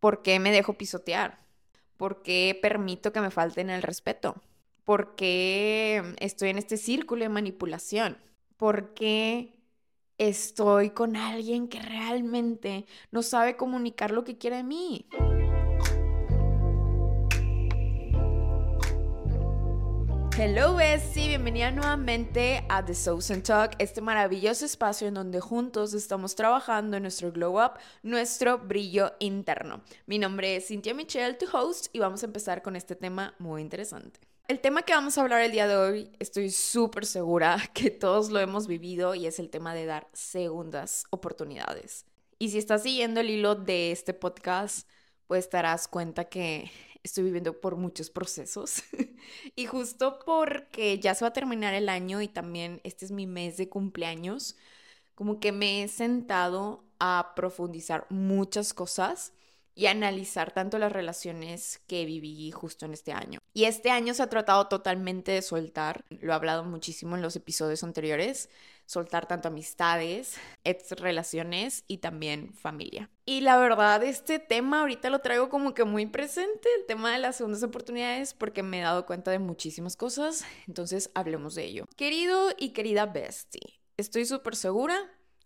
¿Por 0.00 0.22
qué 0.22 0.38
me 0.40 0.50
dejo 0.50 0.74
pisotear? 0.74 1.38
¿Por 1.96 2.22
qué 2.22 2.58
permito 2.60 3.12
que 3.12 3.20
me 3.20 3.30
falten 3.30 3.68
el 3.68 3.82
respeto? 3.82 4.42
¿Por 4.84 5.14
qué 5.14 6.02
estoy 6.18 6.48
en 6.48 6.58
este 6.58 6.78
círculo 6.78 7.22
de 7.22 7.28
manipulación? 7.28 8.18
¿Por 8.56 8.94
qué 8.94 9.60
estoy 10.16 10.90
con 10.90 11.16
alguien 11.16 11.68
que 11.68 11.80
realmente 11.80 12.86
no 13.10 13.22
sabe 13.22 13.56
comunicar 13.56 14.10
lo 14.10 14.24
que 14.24 14.38
quiere 14.38 14.56
de 14.56 14.64
mí? 14.64 15.06
Hello 20.36 20.74
Bessie, 20.74 21.28
bienvenida 21.28 21.70
nuevamente 21.70 22.64
a 22.68 22.84
The 22.84 22.94
Souls 22.94 23.30
Talk, 23.42 23.72
este 23.78 24.00
maravilloso 24.00 24.64
espacio 24.64 25.08
en 25.08 25.14
donde 25.14 25.40
juntos 25.40 25.92
estamos 25.92 26.34
trabajando 26.34 26.96
en 26.96 27.02
nuestro 27.02 27.30
glow 27.32 27.62
up, 27.62 27.72
nuestro 28.02 28.58
brillo 28.58 29.12
interno. 29.18 29.82
Mi 30.06 30.18
nombre 30.18 30.56
es 30.56 30.68
Cynthia 30.68 30.94
Michelle, 30.94 31.34
tu 31.34 31.46
host, 31.54 31.88
y 31.92 31.98
vamos 31.98 32.22
a 32.22 32.26
empezar 32.26 32.62
con 32.62 32.76
este 32.76 32.96
tema 32.96 33.34
muy 33.38 33.60
interesante. 33.60 34.20
El 34.48 34.60
tema 34.60 34.82
que 34.82 34.94
vamos 34.94 35.18
a 35.18 35.20
hablar 35.20 35.42
el 35.42 35.52
día 35.52 35.68
de 35.68 35.76
hoy, 35.76 36.10
estoy 36.18 36.50
súper 36.50 37.06
segura 37.06 37.58
que 37.74 37.90
todos 37.90 38.30
lo 38.30 38.40
hemos 38.40 38.66
vivido 38.66 39.14
y 39.14 39.26
es 39.26 39.38
el 39.38 39.50
tema 39.50 39.74
de 39.74 39.86
dar 39.86 40.08
segundas 40.12 41.04
oportunidades. 41.10 42.06
Y 42.38 42.48
si 42.48 42.58
estás 42.58 42.82
siguiendo 42.82 43.20
el 43.20 43.30
hilo 43.30 43.56
de 43.56 43.92
este 43.92 44.14
podcast, 44.14 44.88
pues 45.26 45.48
te 45.48 45.58
darás 45.58 45.86
cuenta 45.86 46.24
que 46.24 46.70
estoy 47.02 47.24
viviendo 47.24 47.60
por 47.60 47.76
muchos 47.76 48.10
procesos. 48.10 48.82
y 49.56 49.66
justo 49.66 50.18
porque 50.24 50.98
ya 50.98 51.14
se 51.14 51.24
va 51.24 51.28
a 51.28 51.32
terminar 51.32 51.74
el 51.74 51.88
año 51.88 52.22
y 52.22 52.28
también 52.28 52.80
este 52.84 53.04
es 53.04 53.10
mi 53.10 53.26
mes 53.26 53.56
de 53.56 53.68
cumpleaños, 53.68 54.56
como 55.14 55.40
que 55.40 55.52
me 55.52 55.82
he 55.82 55.88
sentado 55.88 56.84
a 56.98 57.32
profundizar 57.34 58.06
muchas 58.10 58.74
cosas 58.74 59.32
y 59.74 59.86
analizar 59.86 60.52
tanto 60.52 60.78
las 60.78 60.92
relaciones 60.92 61.80
que 61.86 62.04
viví 62.04 62.50
justo 62.50 62.84
en 62.84 62.92
este 62.92 63.12
año. 63.12 63.38
Y 63.54 63.64
este 63.64 63.90
año 63.90 64.14
se 64.14 64.22
ha 64.22 64.28
tratado 64.28 64.68
totalmente 64.68 65.32
de 65.32 65.42
soltar, 65.42 66.04
lo 66.08 66.32
he 66.32 66.34
hablado 66.34 66.64
muchísimo 66.64 67.16
en 67.16 67.22
los 67.22 67.36
episodios 67.36 67.82
anteriores, 67.82 68.50
soltar 68.90 69.28
tanto 69.28 69.46
amistades, 69.46 70.34
ex 70.64 70.90
relaciones 70.98 71.84
y 71.86 71.98
también 71.98 72.52
familia. 72.52 73.08
Y 73.24 73.40
la 73.40 73.56
verdad, 73.56 74.02
este 74.02 74.40
tema 74.40 74.80
ahorita 74.80 75.10
lo 75.10 75.20
traigo 75.20 75.48
como 75.48 75.74
que 75.74 75.84
muy 75.84 76.06
presente, 76.06 76.68
el 76.76 76.86
tema 76.86 77.12
de 77.12 77.18
las 77.18 77.36
segundas 77.36 77.62
oportunidades, 77.62 78.34
porque 78.34 78.64
me 78.64 78.80
he 78.80 78.82
dado 78.82 79.06
cuenta 79.06 79.30
de 79.30 79.38
muchísimas 79.38 79.96
cosas, 79.96 80.44
entonces 80.66 81.08
hablemos 81.14 81.54
de 81.54 81.66
ello. 81.66 81.86
Querido 81.94 82.50
y 82.58 82.70
querida 82.70 83.06
bestie, 83.06 83.80
estoy 83.96 84.26
súper 84.26 84.56
segura 84.56 84.98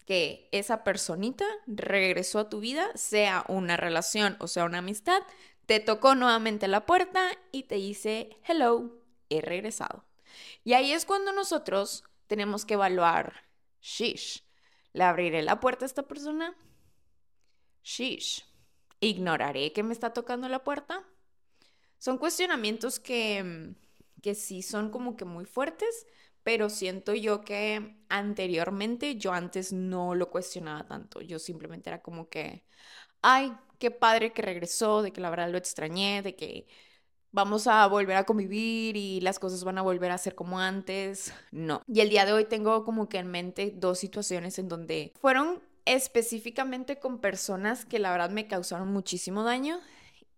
que 0.07 0.49
esa 0.51 0.83
personita 0.83 1.45
regresó 1.67 2.39
a 2.39 2.49
tu 2.49 2.61
vida, 2.61 2.91
sea 2.95 3.45
una 3.49 3.77
relación 3.77 4.39
o 4.41 4.49
sea 4.49 4.65
una 4.65 4.79
amistad, 4.79 5.21
te 5.67 5.81
tocó 5.81 6.15
nuevamente 6.15 6.67
la 6.67 6.87
puerta 6.87 7.29
y 7.53 7.65
te 7.65 7.75
dice, 7.75 8.31
hello, 8.49 9.03
he 9.29 9.43
regresado. 9.43 10.07
Y 10.65 10.73
ahí 10.73 10.93
es 10.93 11.05
cuando 11.05 11.31
nosotros 11.33 12.05
tenemos 12.27 12.65
que 12.65 12.75
evaluar, 12.75 13.45
shish, 13.81 14.45
¿le 14.93 15.05
abriré 15.05 15.43
la 15.43 15.61
puerta 15.61 15.85
a 15.85 15.87
esta 15.87 16.05
persona? 16.05 16.55
Shish, 17.83 18.45
¿ignoraré 19.01 19.73
que 19.73 19.83
me 19.83 19.93
está 19.93 20.13
tocando 20.13 20.49
la 20.49 20.65
puerta? 20.65 21.05
Son 21.99 22.19
cuestionamientos 22.19 22.99
que, 23.01 23.75
que 24.23 24.35
sí 24.35 24.63
son 24.63 24.91
como 24.91 25.17
que 25.17 25.25
muy 25.25 25.45
fuertes, 25.45 26.07
pero 26.43 26.69
siento 26.71 27.15
yo 27.15 27.43
que 27.43 27.97
anteriormente 28.09 29.17
yo 29.17 29.33
antes 29.33 29.73
no 29.73 30.15
lo 30.15 30.31
cuestionaba 30.31 30.87
tanto, 30.87 31.21
yo 31.23 31.39
simplemente 31.39 31.91
era 31.91 32.03
como 32.03 32.29
que, 32.29 32.65
ay, 33.23 33.53
qué 33.79 33.91
padre 33.91 34.33
que 34.33 34.43
regresó, 34.43 35.03
de 35.03 35.13
que 35.13 35.21
la 35.21 35.31
verdad 35.31 35.51
lo 35.51 35.59
extrañé, 35.59 36.23
de 36.23 36.37
que 36.37 36.67
vamos 37.35 37.67
a 37.67 37.87
volver 37.89 38.17
a 38.17 38.25
convivir 38.25 38.97
y 38.97 39.21
las 39.21 39.39
cosas 39.39 39.65
van 39.65 39.77
a 39.77 39.83
volver 39.83 40.13
a 40.13 40.19
ser 40.19 40.37
como 40.37 40.61
antes, 40.61 41.35
no. 41.51 41.83
Y 41.87 42.01
el 42.01 42.09
día 42.09 42.25
de 42.25 42.33
hoy 42.33 42.45
tengo 42.45 42.85
como 42.85 43.09
que 43.09 43.19
en 43.19 43.27
mente 43.27 43.75
dos 43.77 43.99
situaciones 43.99 44.59
en 44.59 44.69
donde 44.69 45.13
fueron 45.21 45.61
específicamente 45.85 46.99
con 46.99 47.19
personas 47.19 47.85
que 47.85 47.99
la 47.99 48.13
verdad 48.13 48.31
me 48.31 48.47
causaron 48.47 48.89
muchísimo 48.93 49.43
daño 49.43 49.81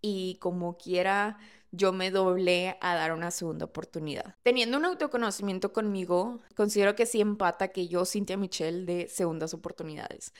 y 0.01 0.37
como 0.41 0.79
quiera 0.79 1.39
yo 1.71 1.93
me 1.93 2.11
doblé 2.11 2.79
a 2.81 2.95
dar 2.95 3.13
una 3.13 3.31
segunda 3.31 3.67
oportunidad. 3.67 4.35
Teniendo 4.43 4.79
un 4.79 4.87
autoconocimiento 4.87 5.75
conmigo, 5.75 6.41
considero 6.55 6.95
que 6.95 7.05
sí 7.05 7.21
empata 7.21 7.69
que 7.69 7.89
yo, 7.89 8.07
Cintia 8.07 8.39
Michelle, 8.39 8.87
de 8.87 9.09
segundas 9.09 9.53
oportunidades. 9.53 10.33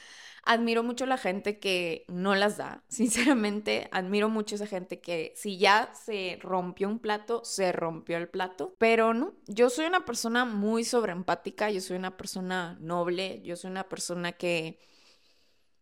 Admiro 0.47 0.83
mucho 0.83 1.07
la 1.07 1.19
gente 1.19 1.59
que 1.59 2.05
no 2.09 2.35
las 2.35 2.57
da. 2.57 2.85
Sinceramente, 2.89 3.89
admiro 3.93 4.29
mucho 4.29 4.55
esa 4.55 4.67
gente 4.67 5.01
que 5.01 5.33
si 5.37 5.59
ya 5.59 5.93
se 5.93 6.39
rompió 6.41 6.89
un 6.89 6.99
plato, 6.99 7.45
se 7.45 7.73
rompió 7.73 8.17
el 8.17 8.29
plato. 8.29 8.75
Pero 8.79 9.13
no, 9.13 9.35
yo 9.47 9.69
soy 9.69 9.87
una 9.87 10.05
persona 10.05 10.45
muy 10.45 10.85
sobreempática, 10.85 11.71
yo 11.71 11.81
soy 11.81 11.97
una 11.97 12.17
persona 12.17 12.79
noble, 12.81 13.43
yo 13.43 13.57
soy 13.57 13.71
una 13.71 13.89
persona 13.89 14.33
que 14.33 14.79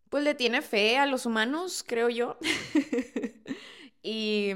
pues 0.08 0.22
le 0.22 0.34
tiene 0.34 0.62
fe 0.62 0.96
a 0.96 1.06
los 1.06 1.26
humanos, 1.26 1.84
creo 1.86 2.08
yo. 2.08 2.38
y 4.02 4.52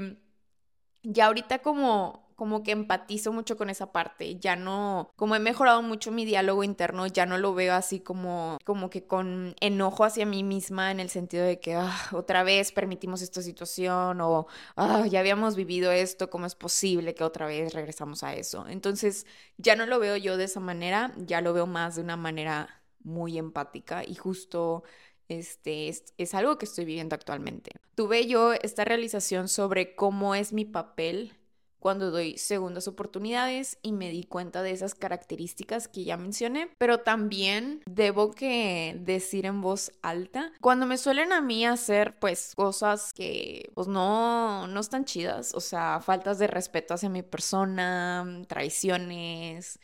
ya 1.03 1.27
ahorita 1.27 1.59
como 1.59 2.28
como 2.39 2.63
que 2.63 2.71
empatizo 2.71 3.33
mucho 3.33 3.57
con 3.57 3.69
esa 3.69 3.91
parte, 3.91 4.39
ya 4.39 4.55
no, 4.55 5.11
como 5.17 5.35
he 5.35 5.39
mejorado 5.39 5.81
mucho 5.81 6.09
mi 6.09 6.23
diálogo 6.23 6.63
interno, 6.63 7.05
ya 7.05 7.25
no 7.25 7.37
lo 7.37 7.53
veo 7.53 7.73
así 7.73 7.99
como, 7.99 8.57
como 8.63 8.89
que 8.89 9.03
con 9.05 9.55
enojo 9.59 10.05
hacia 10.05 10.25
mí 10.25 10.41
misma 10.41 10.89
en 10.91 11.01
el 11.01 11.09
sentido 11.09 11.43
de 11.43 11.59
que 11.59 11.75
ah, 11.75 11.93
otra 12.13 12.43
vez 12.43 12.71
permitimos 12.71 13.21
esta 13.21 13.41
situación 13.41 14.21
o 14.21 14.47
ah, 14.77 15.05
ya 15.05 15.19
habíamos 15.19 15.57
vivido 15.57 15.91
esto, 15.91 16.29
¿cómo 16.29 16.45
es 16.45 16.55
posible 16.55 17.13
que 17.13 17.25
otra 17.25 17.45
vez 17.45 17.73
regresamos 17.73 18.23
a 18.23 18.33
eso? 18.33 18.65
Entonces 18.69 19.25
ya 19.57 19.75
no 19.75 19.85
lo 19.85 19.99
veo 19.99 20.15
yo 20.15 20.37
de 20.37 20.45
esa 20.45 20.61
manera, 20.61 21.11
ya 21.17 21.41
lo 21.41 21.51
veo 21.51 21.67
más 21.67 21.97
de 21.97 22.03
una 22.03 22.15
manera 22.15 22.81
muy 23.03 23.37
empática 23.37 24.05
y 24.05 24.15
justo 24.15 24.83
este, 25.29 25.89
es, 25.89 26.33
algo 26.33 26.57
que 26.57 26.65
estoy 26.65 26.85
viviendo 26.85 27.15
actualmente. 27.15 27.71
Tuve 27.95 28.27
yo 28.27 28.53
esta 28.53 28.85
realización 28.85 29.49
sobre 29.49 29.93
cómo 29.93 30.35
es 30.35 30.53
mi 30.53 30.63
papel 30.63 31.38
cuando 31.79 32.11
doy 32.11 32.37
segundas 32.37 32.87
oportunidades 32.87 33.77
y 33.81 33.91
me 33.91 34.09
di 34.09 34.23
cuenta 34.23 34.61
de 34.61 34.71
esas 34.71 34.95
características 34.95 35.87
que 35.87 36.03
ya 36.03 36.17
mencioné, 36.17 36.69
pero 36.77 36.99
también 36.99 37.81
debo 37.85 38.31
que 38.31 38.95
decir 38.99 39.45
en 39.45 39.61
voz 39.61 39.91
alta, 40.01 40.51
cuando 40.61 40.85
me 40.85 40.97
suelen 40.97 41.31
a 41.31 41.41
mí 41.41 41.65
hacer 41.65 42.17
pues 42.19 42.53
cosas 42.55 43.13
que 43.13 43.71
pues 43.73 43.87
no, 43.87 44.67
no 44.67 44.79
están 44.79 45.05
chidas, 45.05 45.53
o 45.55 45.61
sea, 45.61 45.99
faltas 46.01 46.39
de 46.39 46.47
respeto 46.47 46.93
hacia 46.93 47.09
mi 47.09 47.23
persona, 47.23 48.43
traiciones, 48.47 49.79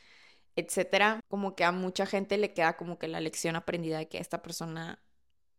etcétera, 0.55 1.19
como 1.27 1.55
que 1.55 1.63
a 1.63 1.71
mucha 1.71 2.05
gente 2.05 2.37
le 2.37 2.53
queda 2.53 2.77
como 2.77 2.97
que 2.97 3.07
la 3.07 3.19
lección 3.19 3.55
aprendida 3.55 3.97
de 3.97 4.07
que 4.07 4.19
esta 4.19 4.41
persona 4.41 4.99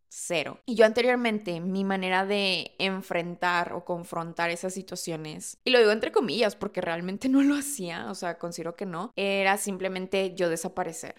cero. 0.08 0.60
Y 0.66 0.74
yo 0.74 0.86
anteriormente, 0.86 1.60
mi 1.60 1.84
manera 1.84 2.24
de 2.24 2.74
enfrentar 2.78 3.72
o 3.72 3.84
confrontar 3.84 4.50
esas 4.50 4.74
situaciones, 4.74 5.58
y 5.64 5.70
lo 5.70 5.78
digo 5.78 5.90
entre 5.90 6.12
comillas 6.12 6.56
porque 6.56 6.80
realmente 6.80 7.28
no 7.28 7.42
lo 7.42 7.54
hacía, 7.54 8.10
o 8.10 8.14
sea, 8.14 8.38
considero 8.38 8.76
que 8.76 8.86
no, 8.86 9.12
era 9.16 9.56
simplemente 9.58 10.34
yo 10.34 10.48
desaparecer. 10.48 11.14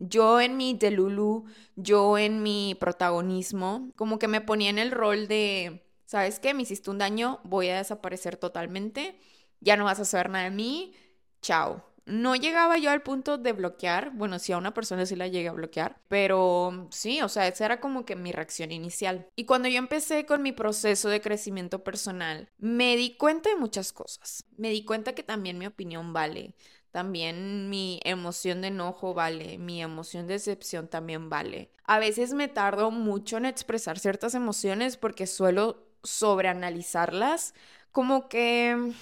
Yo 0.00 0.40
en 0.40 0.56
mi 0.56 0.74
Delulu, 0.74 1.44
yo 1.76 2.18
en 2.18 2.42
mi 2.42 2.76
protagonismo, 2.78 3.90
como 3.96 4.18
que 4.18 4.28
me 4.28 4.40
ponía 4.40 4.70
en 4.70 4.78
el 4.78 4.90
rol 4.90 5.28
de, 5.28 5.84
¿sabes 6.04 6.40
qué? 6.40 6.52
Me 6.52 6.62
hiciste 6.62 6.90
un 6.90 6.98
daño, 6.98 7.40
voy 7.44 7.68
a 7.68 7.78
desaparecer 7.78 8.36
totalmente, 8.36 9.18
ya 9.60 9.76
no 9.76 9.84
vas 9.84 10.00
a 10.00 10.04
saber 10.04 10.30
nada 10.30 10.44
de 10.44 10.50
mí, 10.50 10.94
chao 11.40 11.93
no 12.06 12.36
llegaba 12.36 12.78
yo 12.78 12.90
al 12.90 13.02
punto 13.02 13.38
de 13.38 13.52
bloquear, 13.52 14.10
bueno, 14.10 14.38
si 14.38 14.52
a 14.52 14.58
una 14.58 14.74
persona 14.74 15.06
sí 15.06 15.16
la 15.16 15.28
llegué 15.28 15.48
a 15.48 15.52
bloquear, 15.52 16.00
pero 16.08 16.88
sí, 16.90 17.22
o 17.22 17.28
sea, 17.28 17.48
esa 17.48 17.64
era 17.64 17.80
como 17.80 18.04
que 18.04 18.16
mi 18.16 18.32
reacción 18.32 18.72
inicial. 18.72 19.26
Y 19.36 19.44
cuando 19.44 19.68
yo 19.68 19.78
empecé 19.78 20.26
con 20.26 20.42
mi 20.42 20.52
proceso 20.52 21.08
de 21.08 21.20
crecimiento 21.20 21.82
personal, 21.82 22.50
me 22.58 22.96
di 22.96 23.16
cuenta 23.16 23.48
de 23.50 23.56
muchas 23.56 23.92
cosas. 23.92 24.44
Me 24.56 24.70
di 24.70 24.84
cuenta 24.84 25.14
que 25.14 25.22
también 25.22 25.58
mi 25.58 25.66
opinión 25.66 26.12
vale, 26.12 26.54
también 26.90 27.70
mi 27.70 28.00
emoción 28.04 28.60
de 28.60 28.68
enojo 28.68 29.14
vale, 29.14 29.58
mi 29.58 29.82
emoción 29.82 30.26
de 30.26 30.34
decepción 30.34 30.88
también 30.88 31.28
vale. 31.28 31.70
A 31.84 31.98
veces 31.98 32.34
me 32.34 32.48
tardo 32.48 32.90
mucho 32.90 33.36
en 33.36 33.46
expresar 33.46 33.98
ciertas 33.98 34.34
emociones 34.34 34.96
porque 34.96 35.26
suelo 35.26 35.88
sobreanalizarlas, 36.04 37.54
como 37.90 38.28
que 38.28 38.92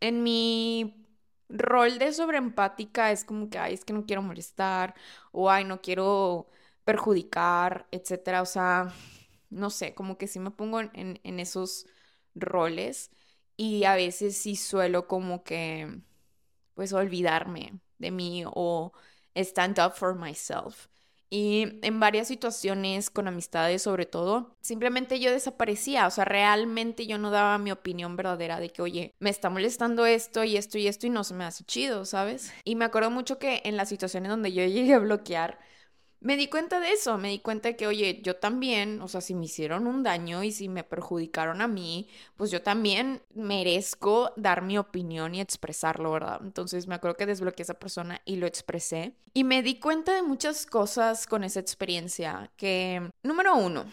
en 0.00 0.22
mi 0.22 1.05
rol 1.48 1.98
de 1.98 2.12
sobreempática 2.12 3.10
es 3.12 3.24
como 3.24 3.48
que, 3.50 3.58
ay, 3.58 3.74
es 3.74 3.84
que 3.84 3.92
no 3.92 4.06
quiero 4.06 4.22
molestar, 4.22 4.94
o 5.32 5.50
ay, 5.50 5.64
no 5.64 5.80
quiero 5.80 6.48
perjudicar, 6.84 7.86
etcétera. 7.90 8.42
O 8.42 8.46
sea, 8.46 8.92
no 9.50 9.70
sé, 9.70 9.94
como 9.94 10.18
que 10.18 10.26
sí 10.28 10.38
me 10.40 10.50
pongo 10.50 10.80
en, 10.80 11.20
en 11.22 11.40
esos 11.40 11.86
roles 12.34 13.10
y 13.56 13.84
a 13.84 13.94
veces 13.96 14.36
sí 14.36 14.56
suelo 14.56 15.06
como 15.08 15.44
que, 15.44 16.00
pues, 16.74 16.92
olvidarme 16.92 17.80
de 17.98 18.10
mí 18.10 18.44
o 18.46 18.92
stand 19.36 19.78
up 19.80 19.92
for 19.94 20.14
myself. 20.14 20.88
Y 21.28 21.80
en 21.82 21.98
varias 21.98 22.28
situaciones, 22.28 23.10
con 23.10 23.26
amistades 23.26 23.82
sobre 23.82 24.06
todo, 24.06 24.56
simplemente 24.60 25.18
yo 25.18 25.32
desaparecía, 25.32 26.06
o 26.06 26.10
sea, 26.10 26.24
realmente 26.24 27.06
yo 27.06 27.18
no 27.18 27.30
daba 27.30 27.58
mi 27.58 27.72
opinión 27.72 28.16
verdadera 28.16 28.60
de 28.60 28.70
que, 28.70 28.82
oye, 28.82 29.14
me 29.18 29.30
está 29.30 29.50
molestando 29.50 30.06
esto 30.06 30.44
y 30.44 30.56
esto 30.56 30.78
y 30.78 30.86
esto 30.86 31.06
y 31.06 31.10
no 31.10 31.24
se 31.24 31.34
me 31.34 31.44
hace 31.44 31.64
chido, 31.64 32.04
¿sabes? 32.04 32.52
Y 32.64 32.76
me 32.76 32.84
acuerdo 32.84 33.10
mucho 33.10 33.38
que 33.38 33.62
en 33.64 33.76
las 33.76 33.88
situaciones 33.88 34.30
donde 34.30 34.52
yo 34.52 34.64
llegué 34.66 34.94
a 34.94 34.98
bloquear, 35.00 35.58
me 36.20 36.36
di 36.36 36.48
cuenta 36.48 36.80
de 36.80 36.92
eso, 36.92 37.18
me 37.18 37.30
di 37.30 37.38
cuenta 37.38 37.68
de 37.68 37.76
que, 37.76 37.86
oye, 37.86 38.20
yo 38.22 38.36
también, 38.36 39.00
o 39.02 39.08
sea, 39.08 39.20
si 39.20 39.34
me 39.34 39.44
hicieron 39.44 39.86
un 39.86 40.02
daño 40.02 40.42
y 40.42 40.52
si 40.52 40.68
me 40.68 40.84
perjudicaron 40.84 41.60
a 41.60 41.68
mí, 41.68 42.08
pues 42.36 42.50
yo 42.50 42.62
también 42.62 43.22
merezco 43.34 44.32
dar 44.36 44.62
mi 44.62 44.78
opinión 44.78 45.34
y 45.34 45.40
expresarlo, 45.40 46.12
¿verdad? 46.12 46.40
Entonces 46.42 46.86
me 46.86 46.94
acuerdo 46.94 47.16
que 47.16 47.26
desbloqueé 47.26 47.62
a 47.62 47.64
esa 47.64 47.74
persona 47.74 48.20
y 48.24 48.36
lo 48.36 48.46
expresé. 48.46 49.14
Y 49.34 49.44
me 49.44 49.62
di 49.62 49.78
cuenta 49.78 50.14
de 50.14 50.22
muchas 50.22 50.66
cosas 50.66 51.26
con 51.26 51.44
esa 51.44 51.60
experiencia, 51.60 52.50
que, 52.56 53.10
número 53.22 53.54
uno, 53.56 53.84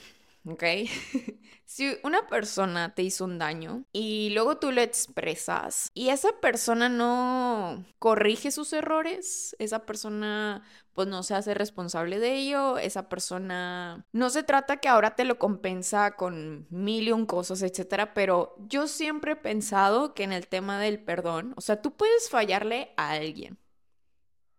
¿ok? 0.46 0.64
si 1.66 1.98
una 2.04 2.28
persona 2.28 2.94
te 2.94 3.04
hizo 3.04 3.26
un 3.26 3.40
daño 3.40 3.86
y 3.92 4.32
luego 4.32 4.58
tú 4.58 4.72
lo 4.72 4.82
expresas 4.82 5.90
y 5.94 6.10
esa 6.10 6.40
persona 6.40 6.90
no 6.90 7.86
corrige 8.00 8.52
sus 8.52 8.74
errores, 8.74 9.56
esa 9.60 9.86
persona 9.86 10.64
pues 10.94 11.08
no 11.08 11.24
se 11.24 11.34
hace 11.34 11.54
responsable 11.54 12.20
de 12.20 12.36
ello, 12.36 12.78
esa 12.78 13.10
persona 13.10 14.06
no 14.12 14.30
se 14.30 14.44
trata 14.44 14.78
que 14.78 14.90
ahora 14.90 15.16
te 15.16 15.26
lo 15.26 15.40
compensa 15.40 16.16
con 16.16 16.68
mil 16.70 17.08
y 17.08 17.12
un 17.12 17.26
cosas, 17.26 17.62
etcétera, 17.64 18.14
pero 18.14 18.56
yo 18.68 18.88
siempre 18.88 19.34
he 19.34 19.36
pensado 19.36 20.14
que 20.14 20.24
en 20.24 20.34
el 20.34 20.48
tema 20.48 20.80
del 20.80 21.04
perdón, 21.04 21.54
o 21.58 21.62
sea, 21.62 21.82
tú 21.82 21.96
puedes 21.96 22.30
fallarle 22.30 22.94
a 22.98 23.12
alguien. 23.12 23.58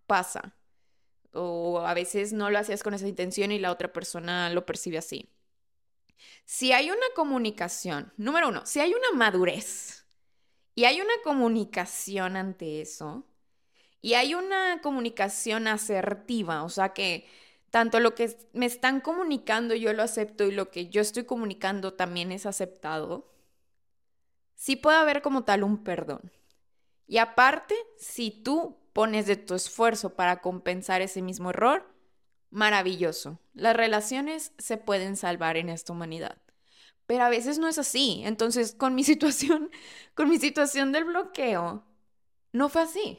Pasa. 0.06 0.54
O 1.32 1.80
a 1.80 1.94
veces 1.94 2.32
no 2.32 2.50
lo 2.50 2.58
hacías 2.58 2.82
con 2.82 2.94
esa 2.94 3.08
intención 3.08 3.50
y 3.52 3.58
la 3.58 3.72
otra 3.72 3.92
persona 3.92 4.50
lo 4.50 4.66
percibe 4.66 4.98
así. 4.98 5.33
Si 6.44 6.72
hay 6.72 6.90
una 6.90 7.06
comunicación, 7.14 8.12
número 8.16 8.48
uno, 8.48 8.66
si 8.66 8.80
hay 8.80 8.94
una 8.94 9.12
madurez 9.14 10.06
y 10.74 10.84
hay 10.84 11.00
una 11.00 11.14
comunicación 11.22 12.36
ante 12.36 12.80
eso, 12.80 13.24
y 14.04 14.12
hay 14.14 14.34
una 14.34 14.82
comunicación 14.82 15.66
asertiva, 15.66 16.62
o 16.62 16.68
sea 16.68 16.90
que 16.92 17.26
tanto 17.70 18.00
lo 18.00 18.14
que 18.14 18.36
me 18.52 18.66
están 18.66 19.00
comunicando 19.00 19.74
yo 19.74 19.94
lo 19.94 20.02
acepto 20.02 20.44
y 20.44 20.52
lo 20.52 20.70
que 20.70 20.90
yo 20.90 21.00
estoy 21.00 21.24
comunicando 21.24 21.94
también 21.94 22.30
es 22.30 22.44
aceptado, 22.44 23.32
sí 24.54 24.76
puede 24.76 24.98
haber 24.98 25.22
como 25.22 25.44
tal 25.44 25.64
un 25.64 25.82
perdón. 25.82 26.30
Y 27.06 27.16
aparte, 27.16 27.74
si 27.96 28.30
tú 28.30 28.76
pones 28.92 29.26
de 29.26 29.36
tu 29.36 29.54
esfuerzo 29.54 30.14
para 30.14 30.42
compensar 30.42 31.00
ese 31.00 31.22
mismo 31.22 31.48
error, 31.48 31.93
maravilloso. 32.54 33.40
Las 33.52 33.76
relaciones 33.76 34.52
se 34.58 34.78
pueden 34.78 35.16
salvar 35.16 35.56
en 35.56 35.68
esta 35.68 35.92
humanidad. 35.92 36.38
Pero 37.06 37.24
a 37.24 37.28
veces 37.28 37.58
no 37.58 37.68
es 37.68 37.78
así. 37.78 38.22
Entonces, 38.24 38.74
con 38.74 38.94
mi 38.94 39.04
situación, 39.12 39.70
con 40.14 40.30
mi 40.30 40.38
situación 40.38 40.92
del 40.92 41.04
bloqueo, 41.04 41.84
no 42.52 42.68
fue 42.68 42.82
así. 42.82 43.18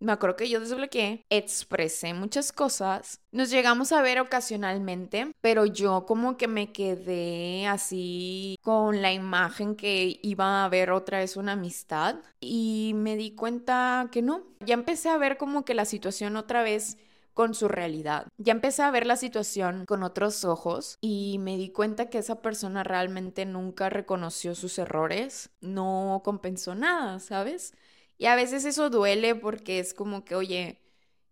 Me 0.00 0.12
acuerdo 0.12 0.36
que 0.36 0.48
yo 0.48 0.60
desbloqueé, 0.60 1.26
expresé 1.28 2.14
muchas 2.14 2.52
cosas, 2.52 3.20
nos 3.32 3.50
llegamos 3.50 3.92
a 3.92 4.00
ver 4.00 4.18
ocasionalmente, 4.18 5.30
pero 5.42 5.66
yo 5.66 6.06
como 6.06 6.38
que 6.38 6.48
me 6.48 6.72
quedé 6.72 7.66
así 7.66 8.56
con 8.62 9.02
la 9.02 9.12
imagen 9.12 9.76
que 9.76 10.18
iba 10.22 10.62
a 10.62 10.64
haber 10.64 10.90
otra 10.90 11.18
vez 11.18 11.36
una 11.36 11.52
amistad 11.52 12.16
y 12.40 12.92
me 12.94 13.14
di 13.16 13.32
cuenta 13.32 14.08
que 14.10 14.22
no, 14.22 14.42
ya 14.60 14.72
empecé 14.72 15.10
a 15.10 15.18
ver 15.18 15.36
como 15.36 15.66
que 15.66 15.74
la 15.74 15.84
situación 15.84 16.36
otra 16.36 16.62
vez 16.62 16.96
con 17.34 17.54
su 17.54 17.68
realidad. 17.68 18.26
Ya 18.38 18.52
empecé 18.52 18.82
a 18.82 18.90
ver 18.90 19.06
la 19.06 19.16
situación 19.16 19.84
con 19.86 20.02
otros 20.02 20.44
ojos 20.44 20.98
y 21.00 21.38
me 21.38 21.56
di 21.56 21.70
cuenta 21.70 22.10
que 22.10 22.18
esa 22.18 22.42
persona 22.42 22.84
realmente 22.84 23.46
nunca 23.46 23.88
reconoció 23.90 24.54
sus 24.54 24.78
errores, 24.78 25.50
no 25.60 26.22
compensó 26.24 26.74
nada, 26.74 27.18
¿sabes? 27.20 27.74
Y 28.18 28.26
a 28.26 28.34
veces 28.36 28.64
eso 28.64 28.90
duele 28.90 29.34
porque 29.34 29.78
es 29.78 29.94
como 29.94 30.24
que, 30.24 30.34
oye, 30.34 30.80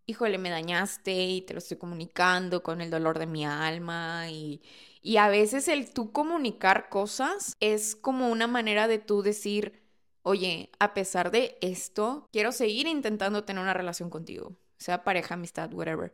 híjole, 0.06 0.38
me 0.38 0.50
dañaste 0.50 1.12
y 1.12 1.42
te 1.42 1.52
lo 1.54 1.58
estoy 1.58 1.76
comunicando 1.76 2.62
con 2.62 2.80
el 2.80 2.90
dolor 2.90 3.18
de 3.18 3.26
mi 3.26 3.44
alma 3.44 4.30
y, 4.30 4.62
y 5.02 5.18
a 5.18 5.28
veces 5.28 5.68
el 5.68 5.92
tú 5.92 6.12
comunicar 6.12 6.88
cosas 6.88 7.56
es 7.60 7.94
como 7.96 8.30
una 8.30 8.46
manera 8.46 8.88
de 8.88 8.98
tú 8.98 9.22
decir, 9.22 9.82
oye, 10.22 10.70
a 10.78 10.94
pesar 10.94 11.30
de 11.30 11.58
esto, 11.60 12.26
quiero 12.32 12.52
seguir 12.52 12.86
intentando 12.86 13.44
tener 13.44 13.62
una 13.62 13.74
relación 13.74 14.10
contigo 14.10 14.56
sea 14.78 15.04
pareja, 15.04 15.34
amistad, 15.34 15.72
whatever. 15.72 16.12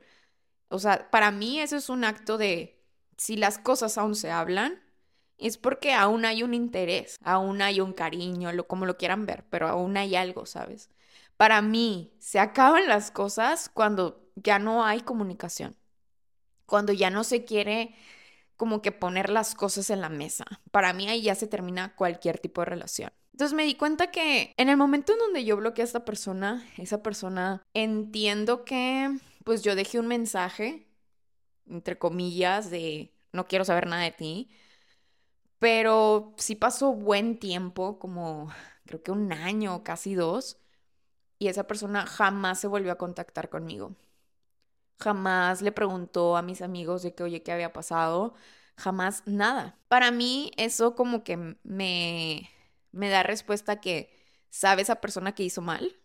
O 0.69 0.79
sea, 0.79 1.11
para 1.11 1.31
mí 1.31 1.61
eso 1.61 1.77
es 1.77 1.89
un 1.89 2.05
acto 2.05 2.39
de, 2.39 2.83
si 3.17 3.37
las 3.37 3.59
cosas 3.59 3.99
aún 3.99 4.15
se 4.17 4.31
hablan, 4.31 4.83
es 5.39 5.59
porque 5.59 5.93
aún 5.95 6.25
hay 6.25 6.43
un 6.43 6.55
interés, 6.55 7.19
aún 7.23 7.63
hay 7.63 7.81
un 7.81 7.93
cariño, 7.93 8.53
lo, 8.53 8.67
como 8.69 8.87
lo 8.87 8.97
quieran 8.97 9.27
ver, 9.27 9.45
pero 9.51 9.69
aún 9.69 9.97
hay 9.97 10.17
algo, 10.17 10.47
¿sabes? 10.47 10.91
Para 11.37 11.63
mí, 11.63 12.15
se 12.19 12.39
acaban 12.39 12.89
las 12.89 13.11
cosas 13.11 13.69
cuando 13.69 14.31
ya 14.37 14.59
no 14.59 14.85
hay 14.85 15.01
comunicación, 15.03 15.77
cuando 16.67 16.93
ya 16.93 17.11
no 17.11 17.25
se 17.25 17.45
quiere 17.45 17.95
como 18.57 18.83
que 18.83 18.93
poner 18.93 19.31
las 19.31 19.55
cosas 19.55 19.91
en 19.91 20.01
la 20.01 20.09
mesa. 20.09 20.45
Para 20.71 20.93
mí 20.93 21.09
ahí 21.09 21.23
ya 21.23 21.35
se 21.35 21.47
termina 21.49 21.95
cualquier 21.97 22.39
tipo 22.39 22.61
de 22.63 22.67
relación. 22.67 23.13
Entonces 23.35 23.57
me 23.57 23.65
di 23.65 23.75
cuenta 23.75 24.13
que 24.13 24.55
en 24.57 24.69
el 24.69 24.77
momento 24.77 25.13
en 25.13 25.19
donde 25.19 25.45
yo 25.45 25.57
bloqueé 25.57 25.83
a 25.83 25.87
esta 25.87 26.05
persona, 26.05 26.65
esa 26.79 27.03
persona 27.03 27.65
entiendo 27.75 28.65
que 28.65 29.19
pues 29.43 29.65
yo 29.65 29.75
dejé 29.75 29.99
un 29.99 30.07
mensaje, 30.07 30.87
entre 31.67 31.99
comillas, 31.99 32.71
de 32.71 33.13
no 33.33 33.49
quiero 33.49 33.65
saber 33.65 33.89
nada 33.89 34.05
de 34.05 34.13
ti, 34.13 34.51
pero 35.59 36.33
sí 36.37 36.55
pasó 36.55 36.93
buen 36.93 37.41
tiempo, 37.41 37.99
como 37.99 38.51
creo 38.87 39.03
que 39.03 39.11
un 39.11 39.33
año, 39.33 39.83
casi 39.83 40.15
dos, 40.15 40.59
y 41.41 41.49
esa 41.49 41.67
persona 41.67 42.07
jamás 42.07 42.61
se 42.61 42.69
volvió 42.69 42.93
a 42.93 42.99
contactar 42.99 43.49
conmigo. 43.51 43.97
Jamás 45.01 45.61
le 45.61 45.73
preguntó 45.73 46.37
a 46.37 46.43
mis 46.43 46.63
amigos 46.63 47.03
de 47.03 47.15
que, 47.15 47.25
oye, 47.25 47.43
¿qué 47.43 47.51
había 47.53 47.73
pasado? 47.73 48.35
Jamás 48.77 49.25
nada. 49.27 49.77
Para 49.89 50.13
mí 50.13 50.53
eso 50.57 50.95
como 50.95 51.25
que 51.25 51.57
me 51.65 52.51
me 52.95 53.11
da 53.11 53.23
respuesta 53.23 53.81
que 53.81 54.11
sabe 54.51 54.83
esa 54.83 55.01
persona 55.01 55.35
que 55.35 55.43
hizo 55.43 55.61
mal, 55.61 55.97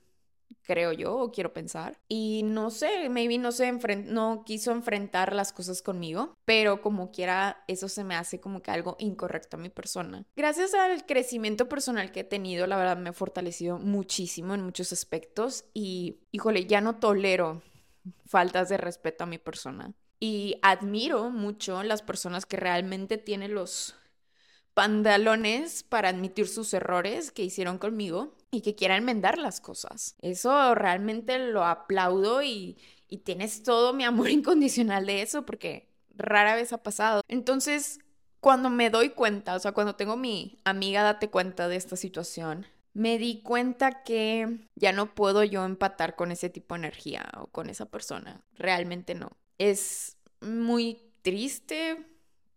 creo 0.63 0.91
yo, 0.91 1.15
o 1.15 1.31
quiero 1.31 1.53
pensar. 1.53 1.99
Y 2.07 2.41
no 2.43 2.69
sé, 2.69 3.09
maybe 3.09 3.37
no, 3.37 3.51
se 3.51 3.71
no 3.71 4.43
quiso 4.45 4.71
enfrentar 4.71 5.33
las 5.33 5.53
cosas 5.53 5.81
conmigo, 5.81 6.33
pero 6.45 6.81
como 6.81 7.11
quiera, 7.11 7.63
eso 7.67 7.87
se 7.87 8.03
me 8.03 8.15
hace 8.15 8.39
como 8.39 8.61
que 8.61 8.71
algo 8.71 8.95
incorrecto 8.99 9.57
a 9.57 9.59
mi 9.59 9.69
persona. 9.69 10.25
Gracias 10.35 10.73
al 10.73 11.05
crecimiento 11.05 11.69
personal 11.69 12.11
que 12.11 12.21
he 12.21 12.23
tenido, 12.23 12.67
la 12.67 12.77
verdad 12.77 12.97
me 12.97 13.11
he 13.11 13.13
fortalecido 13.13 13.79
muchísimo 13.79 14.53
en 14.53 14.63
muchos 14.63 14.91
aspectos 14.91 15.65
y, 15.73 16.19
híjole, 16.31 16.65
ya 16.65 16.81
no 16.81 16.97
tolero 16.97 17.61
faltas 18.25 18.69
de 18.69 18.77
respeto 18.77 19.23
a 19.23 19.27
mi 19.27 19.37
persona. 19.37 19.93
Y 20.19 20.57
admiro 20.61 21.29
mucho 21.29 21.81
las 21.83 22.01
personas 22.01 22.45
que 22.45 22.57
realmente 22.57 23.17
tienen 23.17 23.55
los 23.55 23.95
pantalones 24.79 25.83
para 25.83 26.07
admitir 26.07 26.47
sus 26.47 26.73
errores 26.73 27.33
que 27.33 27.43
hicieron 27.43 27.79
conmigo 27.79 28.33
y 28.49 28.61
que 28.61 28.75
quieran 28.75 28.99
enmendar 28.99 29.37
las 29.37 29.59
cosas. 29.59 30.15
Eso 30.21 30.73
realmente 30.73 31.37
lo 31.37 31.65
aplaudo 31.65 32.41
y, 32.41 32.77
y 33.09 33.17
tienes 33.17 33.61
todo 33.63 33.91
mi 33.91 34.05
amor 34.05 34.29
incondicional 34.29 35.05
de 35.05 35.21
eso 35.21 35.45
porque 35.45 35.89
rara 36.15 36.55
vez 36.55 36.71
ha 36.71 36.81
pasado. 36.81 37.23
Entonces, 37.27 37.99
cuando 38.39 38.69
me 38.69 38.89
doy 38.89 39.09
cuenta, 39.09 39.53
o 39.55 39.59
sea, 39.59 39.73
cuando 39.73 39.97
tengo 39.97 40.15
mi 40.15 40.61
amiga 40.63 41.03
date 41.03 41.29
cuenta 41.29 41.67
de 41.67 41.75
esta 41.75 41.97
situación, 41.97 42.65
me 42.93 43.17
di 43.17 43.41
cuenta 43.41 44.03
que 44.03 44.65
ya 44.75 44.93
no 44.93 45.13
puedo 45.13 45.43
yo 45.43 45.65
empatar 45.65 46.15
con 46.15 46.31
ese 46.31 46.49
tipo 46.49 46.75
de 46.75 46.79
energía 46.79 47.29
o 47.37 47.47
con 47.47 47.69
esa 47.69 47.87
persona. 47.87 48.45
Realmente 48.53 49.13
no. 49.13 49.31
Es 49.57 50.15
muy 50.39 51.01
triste 51.21 52.08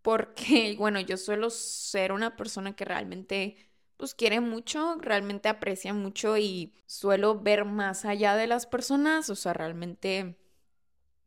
porque, 0.02 0.74
bueno, 0.78 1.00
yo 1.00 1.16
suelo 1.16 1.50
ser 1.50 2.12
una 2.12 2.36
persona 2.36 2.74
que 2.74 2.84
realmente 2.84 3.56
pues 3.96 4.14
quiere 4.14 4.40
mucho, 4.40 4.96
realmente 5.00 5.48
aprecia 5.48 5.94
mucho 5.94 6.36
y 6.36 6.74
suelo 6.86 7.40
ver 7.40 7.64
más 7.64 8.04
allá 8.04 8.34
de 8.34 8.48
las 8.48 8.66
personas, 8.66 9.30
o 9.30 9.36
sea, 9.36 9.52
realmente 9.52 10.36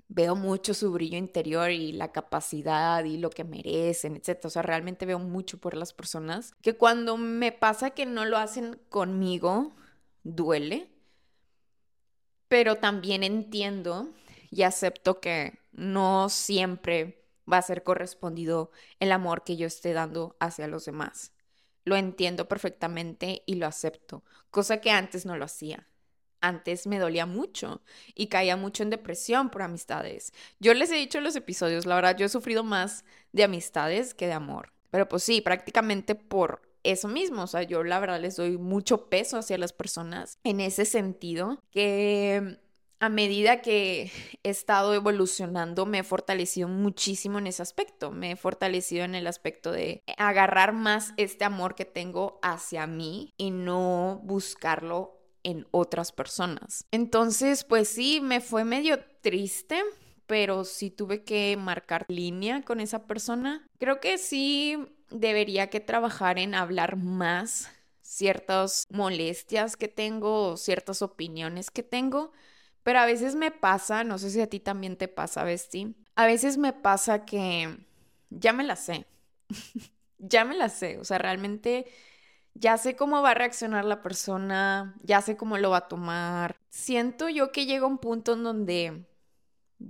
veo 0.10 0.36
mucho 0.36 0.74
su 0.74 0.91
brillo 0.91 1.17
interior 1.17 1.72
y 1.72 1.94
la 1.94 2.12
capacidad 2.12 3.03
y 3.05 3.17
lo 3.17 3.29
que 3.29 3.46
merecen, 3.46 4.17
etc. 4.17 4.46
O 4.46 4.50
sea, 4.50 4.62
realmente 4.62 5.05
veo 5.05 5.20
mucho 5.20 5.58
por 5.58 5.75
las 5.75 5.94
personas, 5.94 6.53
que 6.62 6.75
cuando 6.75 7.15
me 7.15 7.53
pasa 7.53 7.91
que 7.91 8.05
no 8.05 8.25
lo 8.25 8.38
hacen 8.38 8.77
conmigo, 8.89 9.74
duele, 10.24 10.89
pero 12.50 12.75
también 12.75 13.24
entiendo 13.24 14.10
y 14.51 14.63
acepto 14.63 15.20
que 15.22 15.60
no 15.72 16.29
siempre 16.29 17.25
va 17.52 17.58
a 17.58 17.62
ser 17.62 17.84
correspondido 17.84 18.72
el 19.00 19.12
amor 19.12 19.44
que 19.44 19.58
yo 19.58 19.68
esté 19.68 19.94
dando 19.94 20.36
hacia 20.40 20.68
los 20.68 20.86
demás. 20.86 21.32
Lo 21.84 21.96
entiendo 21.96 22.48
perfectamente 22.48 23.44
y 23.46 23.56
lo 23.56 23.68
acepto, 23.68 24.24
cosa 24.52 24.82
que 24.82 24.92
antes 24.92 25.25
no 25.25 25.38
lo 25.38 25.46
hacía. 25.46 25.88
antes 26.42 26.88
me 26.88 27.00
dolía 27.00 27.25
mucho 27.25 27.82
y 28.14 28.28
caía 28.28 28.56
mucho 28.56 28.84
en 28.84 28.90
depresión 28.92 29.50
por 29.50 29.64
amistades. 29.64 30.32
Yo 30.60 30.74
les 30.74 30.92
he 30.92 30.96
dicho 30.96 31.18
en 31.18 31.24
los 31.24 31.36
episodios, 31.36 31.86
la 31.86 31.96
verdad, 31.96 32.16
yo 32.18 32.25
he 32.25 32.30
sufrido 32.30 32.64
más 32.64 33.04
de 33.32 33.44
amistades 33.44 34.14
que 34.14 34.28
de 34.28 34.34
amor. 34.34 34.72
Pero 34.92 35.08
pues 35.08 35.24
sí, 35.24 35.42
prácticamente 35.42 36.16
por 36.16 36.62
eso 36.84 37.08
mismo, 37.08 37.44
o 37.44 37.48
sea, 37.48 37.64
yo 37.64 37.84
la 37.84 38.00
verdad 38.00 38.22
les 38.22 38.36
doy 38.36 38.58
mucho 38.58 39.10
peso 39.10 39.38
hacia 39.38 39.58
las 39.58 39.74
personas 39.74 40.38
en 40.44 40.60
ese 40.60 40.86
sentido, 40.86 41.60
que 41.72 42.60
a 43.00 43.10
medida 43.10 43.62
que 43.62 44.12
he 44.44 44.50
estado 44.50 44.94
evolucionando, 44.94 45.86
me 45.86 46.00
he 46.00 46.04
fortalecido 46.04 46.68
muchísimo 46.68 47.40
en 47.40 47.48
ese 47.48 47.62
aspecto. 47.62 48.12
Me 48.12 48.32
he 48.32 48.36
fortalecido 48.36 49.04
en 49.04 49.16
el 49.16 49.28
aspecto 49.28 49.72
de 49.72 50.04
agarrar 50.18 50.74
más 50.74 51.14
este 51.18 51.46
amor 51.46 51.75
que 51.75 51.86
tengo 51.86 52.40
hacia 52.42 52.88
mí 52.88 53.34
y 53.38 53.52
no 53.52 54.22
buscarlo 54.24 55.20
en 55.44 55.68
otras 55.72 56.12
personas. 56.12 56.86
Entonces, 56.92 57.64
pues 57.64 57.88
sí, 57.88 58.20
me 58.22 58.42
fue 58.42 58.64
medio 58.64 59.00
triste, 59.22 59.84
pero 60.25 60.64
sí 60.64 60.90
tuve 60.90 61.24
que 61.24 61.56
marcar 61.58 62.06
línea 62.08 62.64
con 62.64 62.80
esa 62.80 63.06
persona. 63.06 63.68
Creo 63.78 64.00
que 64.00 64.18
sí 64.18 64.78
debería 65.12 65.70
que 65.70 65.80
trabajar 65.80 66.40
en 66.40 66.56
hablar 66.56 66.96
más 66.96 67.70
ciertas 68.02 68.86
molestias 68.90 69.78
que 69.78 69.88
tengo 69.88 70.58
ciertas 70.58 71.02
opiniones 71.02 71.70
que 71.72 71.84
tengo 71.84 72.32
pero 72.86 73.00
a 73.00 73.08
veces 73.08 73.34
me 73.34 73.50
pasa, 73.50 74.04
no 74.04 74.20
sé 74.20 74.30
si 74.30 74.42
a 74.42 74.48
ti 74.48 74.60
también 74.60 74.96
te 74.96 75.08
pasa, 75.08 75.44
Besti, 75.44 75.96
a 76.13 76.27
veces 76.27 76.60
me 76.60 76.72
pasa 76.72 77.25
que 77.25 77.80
ya 78.30 78.54
me 78.54 78.63
la 78.63 78.75
sé, 78.75 79.08
ya 80.20 80.46
me 80.46 80.56
la 80.56 80.70
sé, 80.70 81.00
o 81.00 81.04
sea, 81.04 81.18
realmente 81.18 81.88
ya 82.54 82.77
sé 82.77 82.96
cómo 82.96 83.24
va 83.24 83.32
a 83.32 83.34
reaccionar 83.34 83.86
la 83.86 84.04
persona, 84.04 84.94
ya 85.01 85.22
sé 85.22 85.36
cómo 85.36 85.58
lo 85.58 85.72
va 85.72 85.77
a 85.77 85.88
tomar. 85.88 86.58
Siento 86.70 87.27
yo 87.27 87.51
que 87.51 87.65
llega 87.65 87.88
un 87.88 87.98
punto 87.98 88.34
en 88.34 88.44
donde 88.44 89.08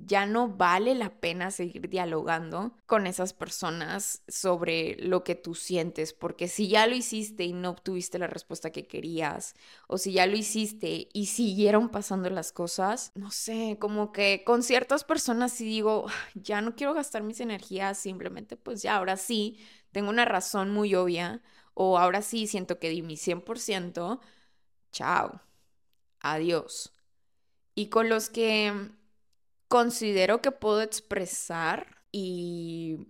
ya 0.04 0.26
no 0.26 0.50
vale 0.50 0.94
la 0.96 1.10
pena 1.20 1.52
seguir 1.52 1.90
dialogando 1.90 2.76
con 2.86 3.08
esas 3.08 3.34
personas 3.34 4.24
sobre 4.28 4.98
lo 5.00 5.24
que 5.24 5.36
tú 5.36 5.56
sientes, 5.56 6.14
porque 6.14 6.48
si 6.48 6.68
ya 6.68 6.86
lo 6.88 6.96
hiciste 6.96 7.46
y 7.46 7.54
no 7.54 7.70
obtuviste 7.72 8.20
la 8.20 8.28
respuesta 8.28 8.72
que 8.72 8.88
querías, 8.88 9.56
o 9.88 9.98
si 9.98 10.14
ya 10.14 10.28
lo 10.28 10.36
hiciste 10.36 11.08
y 11.14 11.28
siguieron 11.28 11.90
pasando 11.90 12.30
las 12.30 12.52
cosas, 12.52 13.12
no 13.16 13.32
sé, 13.32 13.78
como 13.80 14.12
que 14.12 14.44
con 14.46 14.64
ciertas 14.64 15.04
personas 15.04 15.54
sí 15.54 15.66
digo, 15.66 16.08
ya 16.34 16.62
no 16.62 16.76
quiero 16.76 16.94
gastar 16.94 17.24
mis 17.24 17.40
energías, 17.40 17.98
simplemente 17.98 18.58
pues 18.58 18.82
ya 18.82 18.98
ahora 18.98 19.18
sí, 19.18 19.58
tengo 19.92 20.10
una 20.10 20.26
razón 20.26 20.72
muy 20.72 20.94
obvia, 20.96 21.42
o 21.74 21.98
ahora 21.98 22.22
sí 22.22 22.48
siento 22.48 22.80
que 22.80 22.90
di 22.90 23.02
mi 23.02 23.18
100%, 23.18 24.20
chao, 24.92 25.42
adiós. 26.20 26.92
Y 27.76 27.90
con 27.90 28.08
los 28.10 28.30
que 28.30 28.74
considero 29.76 30.42
que 30.42 30.52
puedo 30.52 30.82
expresar 30.82 31.98
y 32.10 33.08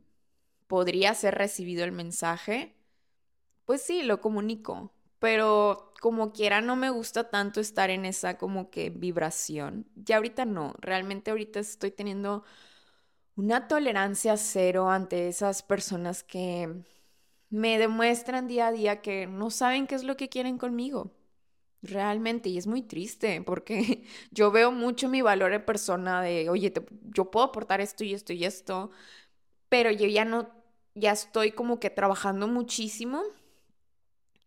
podría 0.67 1.13
ser 1.13 1.35
recibido 1.35 1.83
el 1.83 1.91
mensaje, 1.91 2.75
pues 3.65 3.83
sí, 3.83 4.03
lo 4.03 4.21
comunico. 4.21 4.91
Pero 5.19 5.93
como 6.01 6.33
quiera, 6.33 6.61
no 6.61 6.75
me 6.75 6.89
gusta 6.89 7.29
tanto 7.29 7.61
estar 7.61 7.91
en 7.91 8.05
esa 8.05 8.39
como 8.39 8.71
que 8.71 8.89
vibración. 8.89 9.87
Ya 9.95 10.17
ahorita 10.17 10.45
no, 10.45 10.73
realmente 10.79 11.31
ahorita 11.31 11.59
estoy 11.59 11.91
teniendo 11.91 12.43
una 13.35 13.67
tolerancia 13.67 14.37
cero 14.37 14.89
ante 14.89 15.27
esas 15.29 15.63
personas 15.63 16.23
que 16.23 16.83
me 17.49 17.79
demuestran 17.79 18.47
día 18.47 18.67
a 18.67 18.73
día 18.73 19.01
que 19.01 19.27
no 19.27 19.51
saben 19.51 19.87
qué 19.87 19.95
es 19.95 20.03
lo 20.05 20.17
que 20.17 20.29
quieren 20.29 20.57
conmigo. 20.57 21.11
Realmente, 21.87 22.49
y 22.49 22.57
es 22.57 22.67
muy 22.67 22.81
triste 22.83 23.41
porque 23.45 24.03
yo 24.31 24.49
veo 24.51 24.71
mucho 24.71 25.09
mi 25.09 25.21
valor 25.21 25.53
en 25.53 25.65
persona 25.65 26.21
de, 26.21 26.49
oye, 26.49 26.73
yo 27.13 27.29
puedo 27.31 27.45
aportar 27.47 27.81
esto 27.81 28.03
y 28.03 28.13
esto 28.13 28.33
y 28.33 28.45
esto, 28.45 28.91
pero 29.69 29.91
yo 29.91 30.07
ya 30.07 30.25
no, 30.25 30.49
ya 30.95 31.11
estoy 31.13 31.51
como 31.53 31.79
que 31.79 31.89
trabajando 31.91 32.47
muchísimo 32.47 33.23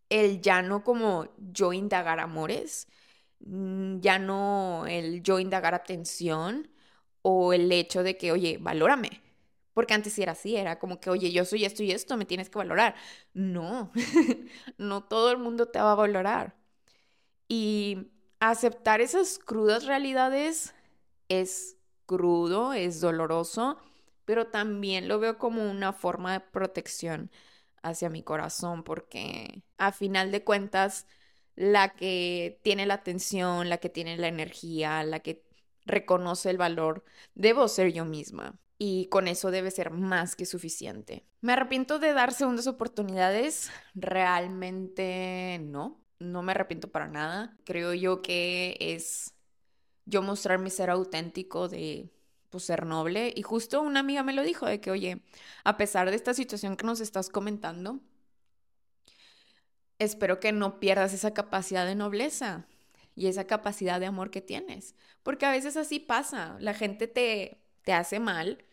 el 0.09 0.41
ya 0.41 0.63
no 0.63 0.83
como 0.85 1.29
yo 1.53 1.73
indagar 1.73 2.21
amores, 2.21 2.89
mm, 3.41 4.01
ya 4.01 4.19
no 4.19 4.87
el 4.87 5.23
yo 5.23 5.39
indagar 5.39 5.75
atención 5.75 6.71
o 7.23 7.53
el 7.53 7.71
hecho 7.73 8.03
de 8.03 8.17
que, 8.17 8.33
oye, 8.33 8.59
valórame. 8.61 9.23
Porque 9.75 9.95
antes 9.95 10.19
era 10.19 10.33
así, 10.33 10.57
era 10.57 10.79
como 10.79 10.99
que, 11.01 11.11
oye, 11.11 11.31
yo 11.33 11.45
soy 11.45 11.65
esto 11.65 11.83
y 11.85 11.93
esto, 11.93 12.17
me 12.17 12.25
tienes 12.27 12.51
que 12.51 12.59
valorar. 12.59 12.95
No, 13.35 13.93
no 14.79 15.05
todo 15.05 15.31
el 15.33 15.39
mundo 15.39 15.67
te 15.69 15.79
va 15.81 15.93
a 15.93 15.95
valorar. 15.95 16.57
Y 17.49 18.11
aceptar 18.41 19.01
esas 19.01 19.39
crudas 19.39 19.87
realidades 19.87 20.75
es 21.29 21.77
crudo, 22.07 22.73
es 22.73 23.01
doloroso, 23.01 23.79
pero 24.25 24.49
también 24.49 25.09
lo 25.09 25.19
veo 25.19 25.39
como 25.39 25.71
una 25.71 25.93
forma 25.93 26.33
de 26.35 26.41
protección 26.41 27.31
hacia 27.83 28.11
mi 28.11 28.23
corazón, 28.23 28.83
porque 28.85 29.63
a 29.79 29.93
final 29.93 30.31
de 30.31 30.45
cuentas, 30.45 31.07
la 31.57 31.95
que 31.95 32.61
tiene 32.63 32.87
la 32.87 32.95
atención, 32.95 33.69
la 33.69 33.79
que 33.79 33.89
tiene 33.89 34.17
la 34.19 34.29
energía, 34.29 35.03
la 35.03 35.21
que 35.21 35.45
reconoce 35.87 36.51
el 36.51 36.59
valor, 36.59 37.05
debo 37.35 37.69
ser 37.69 37.93
yo 37.93 38.05
misma. 38.05 38.59
Y 38.81 39.07
con 39.07 39.27
eso 39.27 39.51
debe 39.51 39.73
ser 39.73 39.91
más 39.91 40.37
que 40.37 40.47
suficiente. 40.47 41.27
¿Me 41.41 41.55
arrepiento 41.55 41.99
de 41.99 42.13
dar 42.13 42.33
segundas 42.33 42.69
oportunidades? 42.69 43.71
Realmente 43.95 45.59
no 45.61 46.01
no 46.19 46.43
me 46.43 46.53
arrepiento 46.53 46.91
para 46.91 47.09
nada. 47.09 47.57
Creo 47.65 47.95
yo 47.95 48.23
que 48.23 48.77
es 48.81 49.35
yo 50.07 50.23
mostrar 50.23 50.59
mi 50.59 50.71
ser 50.71 50.91
auténtico 50.91 51.69
de 51.69 52.11
pues, 52.51 52.65
ser 52.65 52.87
noble. 52.87 53.33
Y 53.37 53.43
justo 53.43 53.83
una 53.83 54.01
amiga 54.01 54.23
me 54.23 54.33
lo 54.33 54.43
dijo, 54.43 54.67
de 54.67 54.81
que, 54.81 54.91
oye, 54.91 55.23
a 55.65 55.77
pesar 55.77 56.11
de 56.11 56.17
esta 56.17 56.35
situación 56.35 56.77
que 56.77 56.87
nos 56.87 57.01
estás 57.01 57.29
comentando, 57.29 58.01
espero 59.99 60.41
que 60.41 60.53
no 60.53 60.81
pierdas 60.81 61.13
esa 61.13 61.35
capacidad 61.35 61.87
de 61.87 61.95
nobleza 61.95 62.67
y 63.15 63.27
esa 63.27 63.47
capacidad 63.47 64.01
de 64.01 64.07
amor 64.07 64.31
que 64.31 64.41
tienes. 64.41 64.95
Porque 65.23 65.47
a 65.47 65.51
veces 65.51 65.77
así 65.77 66.01
pasa, 66.01 66.57
la 66.61 66.75
gente 66.75 67.09
te, 67.09 67.61
te 67.83 67.93
hace 67.93 68.21
mal 68.21 68.65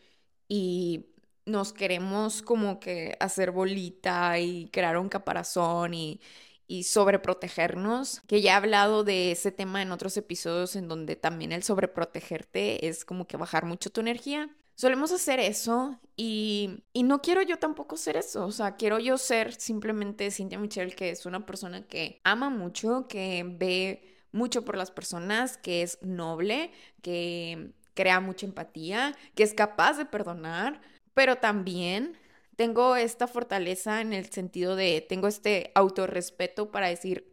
y 0.48 1.06
nos 1.46 1.72
queremos 1.72 2.42
como 2.42 2.80
que 2.80 3.16
hacer 3.20 3.50
bolita 3.52 4.38
y 4.38 4.68
crear 4.70 4.98
un 4.98 5.08
caparazón 5.08 5.94
y, 5.94 6.20
y 6.66 6.84
sobreprotegernos, 6.84 8.20
que 8.26 8.42
ya 8.42 8.52
he 8.52 8.54
hablado 8.54 9.04
de 9.04 9.32
ese 9.32 9.52
tema 9.52 9.82
en 9.82 9.92
otros 9.92 10.16
episodios 10.16 10.76
en 10.76 10.88
donde 10.88 11.16
también 11.16 11.52
el 11.52 11.62
sobreprotegerte 11.62 12.88
es 12.88 13.04
como 13.04 13.26
que 13.26 13.36
bajar 13.36 13.64
mucho 13.64 13.90
tu 13.90 14.00
energía. 14.00 14.50
Solemos 14.74 15.10
hacer 15.12 15.40
eso 15.40 15.98
y, 16.16 16.84
y 16.92 17.02
no 17.02 17.22
quiero 17.22 17.40
yo 17.42 17.58
tampoco 17.58 17.96
ser 17.96 18.16
eso, 18.16 18.44
o 18.44 18.52
sea, 18.52 18.76
quiero 18.76 18.98
yo 18.98 19.16
ser 19.16 19.54
simplemente 19.54 20.30
Cynthia 20.30 20.58
Michelle, 20.58 20.94
que 20.94 21.10
es 21.10 21.24
una 21.24 21.46
persona 21.46 21.86
que 21.86 22.20
ama 22.24 22.50
mucho, 22.50 23.06
que 23.08 23.44
ve 23.46 24.16
mucho 24.32 24.66
por 24.66 24.76
las 24.76 24.90
personas, 24.90 25.56
que 25.56 25.80
es 25.82 25.98
noble, 26.02 26.70
que 27.00 27.72
crea 27.94 28.20
mucha 28.20 28.44
empatía, 28.46 29.16
que 29.34 29.42
es 29.42 29.54
capaz 29.54 29.96
de 29.96 30.04
perdonar, 30.04 30.82
pero 31.14 31.36
también 31.36 32.18
tengo 32.56 32.96
esta 32.96 33.26
fortaleza 33.26 34.00
en 34.00 34.12
el 34.12 34.30
sentido 34.30 34.76
de, 34.76 35.04
tengo 35.06 35.28
este 35.28 35.72
autorrespeto 35.74 36.70
para 36.72 36.88
decir, 36.88 37.32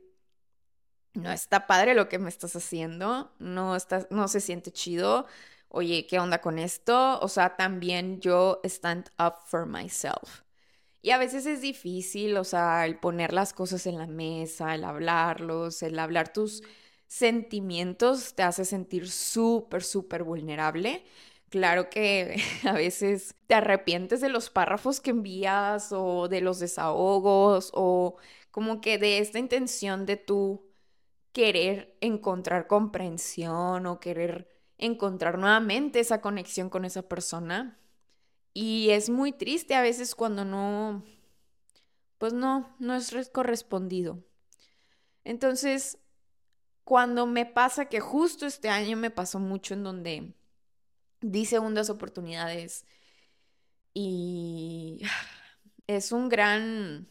no 1.13 1.32
está 1.32 1.68
padre 1.68 1.94
lo 1.96 2.10
que 2.10 2.20
me 2.20 2.30
estás 2.30 2.56
haciendo, 2.56 3.32
no, 3.39 3.75
está, 3.75 4.08
no 4.10 4.27
se 4.27 4.42
siente 4.42 4.72
chido, 4.72 5.25
oye, 5.70 6.08
¿qué 6.08 6.20
onda 6.20 6.42
con 6.42 6.60
esto? 6.60 7.20
O 7.22 7.27
sea, 7.27 7.56
también 7.56 8.20
yo 8.20 8.62
stand 8.63 9.10
up 9.20 9.36
for 9.46 9.65
myself. 9.65 10.42
Y 11.01 11.12
a 11.12 11.18
veces 11.18 11.46
es 11.46 11.62
difícil, 11.62 12.38
o 12.38 12.44
sea, 12.44 12.86
el 12.86 12.98
poner 13.00 13.34
las 13.34 13.53
cosas 13.53 13.86
en 13.88 13.98
la 13.98 14.08
mesa, 14.08 14.74
el 14.75 14.86
hablarlos, 14.86 15.84
el 15.84 16.00
hablar 16.00 16.32
tus 16.32 16.63
sentimientos 17.08 18.34
te 18.36 18.44
hace 18.44 18.65
sentir 18.65 19.10
súper, 19.10 19.84
súper 19.84 20.24
vulnerable 20.24 21.03
Claro 21.53 21.88
que 21.88 22.41
a 22.67 22.72
veces 22.72 23.36
te 23.45 23.53
arrepientes 23.53 24.22
de 24.22 24.29
los 24.29 24.50
párrafos 24.50 25.00
que 25.00 25.12
envías 25.12 25.91
o 25.91 26.27
de 26.27 26.41
los 26.41 26.57
desahogos 26.57 27.69
o 27.75 28.17
como 28.50 28.81
que 28.81 28.98
de 28.98 29.19
esta 29.19 29.38
intención 29.38 30.07
de 30.07 30.17
tú 30.17 30.65
querer 31.31 31.95
encontrar 32.01 32.65
comprensión 32.65 33.86
o 33.86 34.00
querer 34.00 34.50
encontrar 34.79 35.38
nuevamente 35.38 36.00
esa 36.00 36.22
conexión 36.22 36.72
con 36.72 36.86
esa 36.86 37.03
persona. 37.03 37.77
Y 38.55 38.89
es 38.89 39.12
muy 39.12 39.31
triste 39.31 39.75
a 39.75 39.83
veces 39.83 40.15
cuando 40.15 40.45
no, 40.45 41.03
pues 42.17 42.33
no, 42.33 42.75
no 42.79 42.95
es 42.95 43.29
correspondido. 43.31 44.24
Entonces, 45.24 46.00
cuando 46.83 47.27
me 47.27 47.45
pasa 47.45 47.86
que 47.89 48.00
justo 48.00 48.48
este 48.48 48.69
año 48.69 48.98
me 48.98 49.12
pasó 49.12 49.38
mucho 49.38 49.75
en 49.75 49.83
donde 49.83 50.33
di 51.24 51.46
segundas 51.46 51.89
oportunidades 51.89 52.86
y 53.94 55.01
es 55.88 56.12
un 56.12 56.30
gran... 56.30 57.10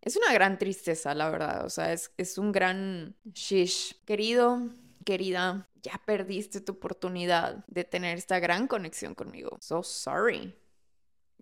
Es 0.00 0.16
una 0.16 0.34
gran 0.34 0.58
tristeza, 0.58 1.14
la 1.14 1.30
verdad. 1.30 1.64
O 1.64 1.70
sea, 1.70 1.94
es, 1.94 2.12
es 2.18 2.36
un 2.36 2.52
gran 2.52 3.16
shish. 3.32 4.04
Querido, 4.04 4.60
querida, 5.02 5.66
ya 5.82 5.98
perdiste 6.04 6.60
tu 6.60 6.72
oportunidad 6.72 7.64
de 7.68 7.84
tener 7.84 8.18
esta 8.18 8.38
gran 8.38 8.66
conexión 8.66 9.14
conmigo. 9.14 9.56
So 9.62 9.82
sorry. 9.82 10.54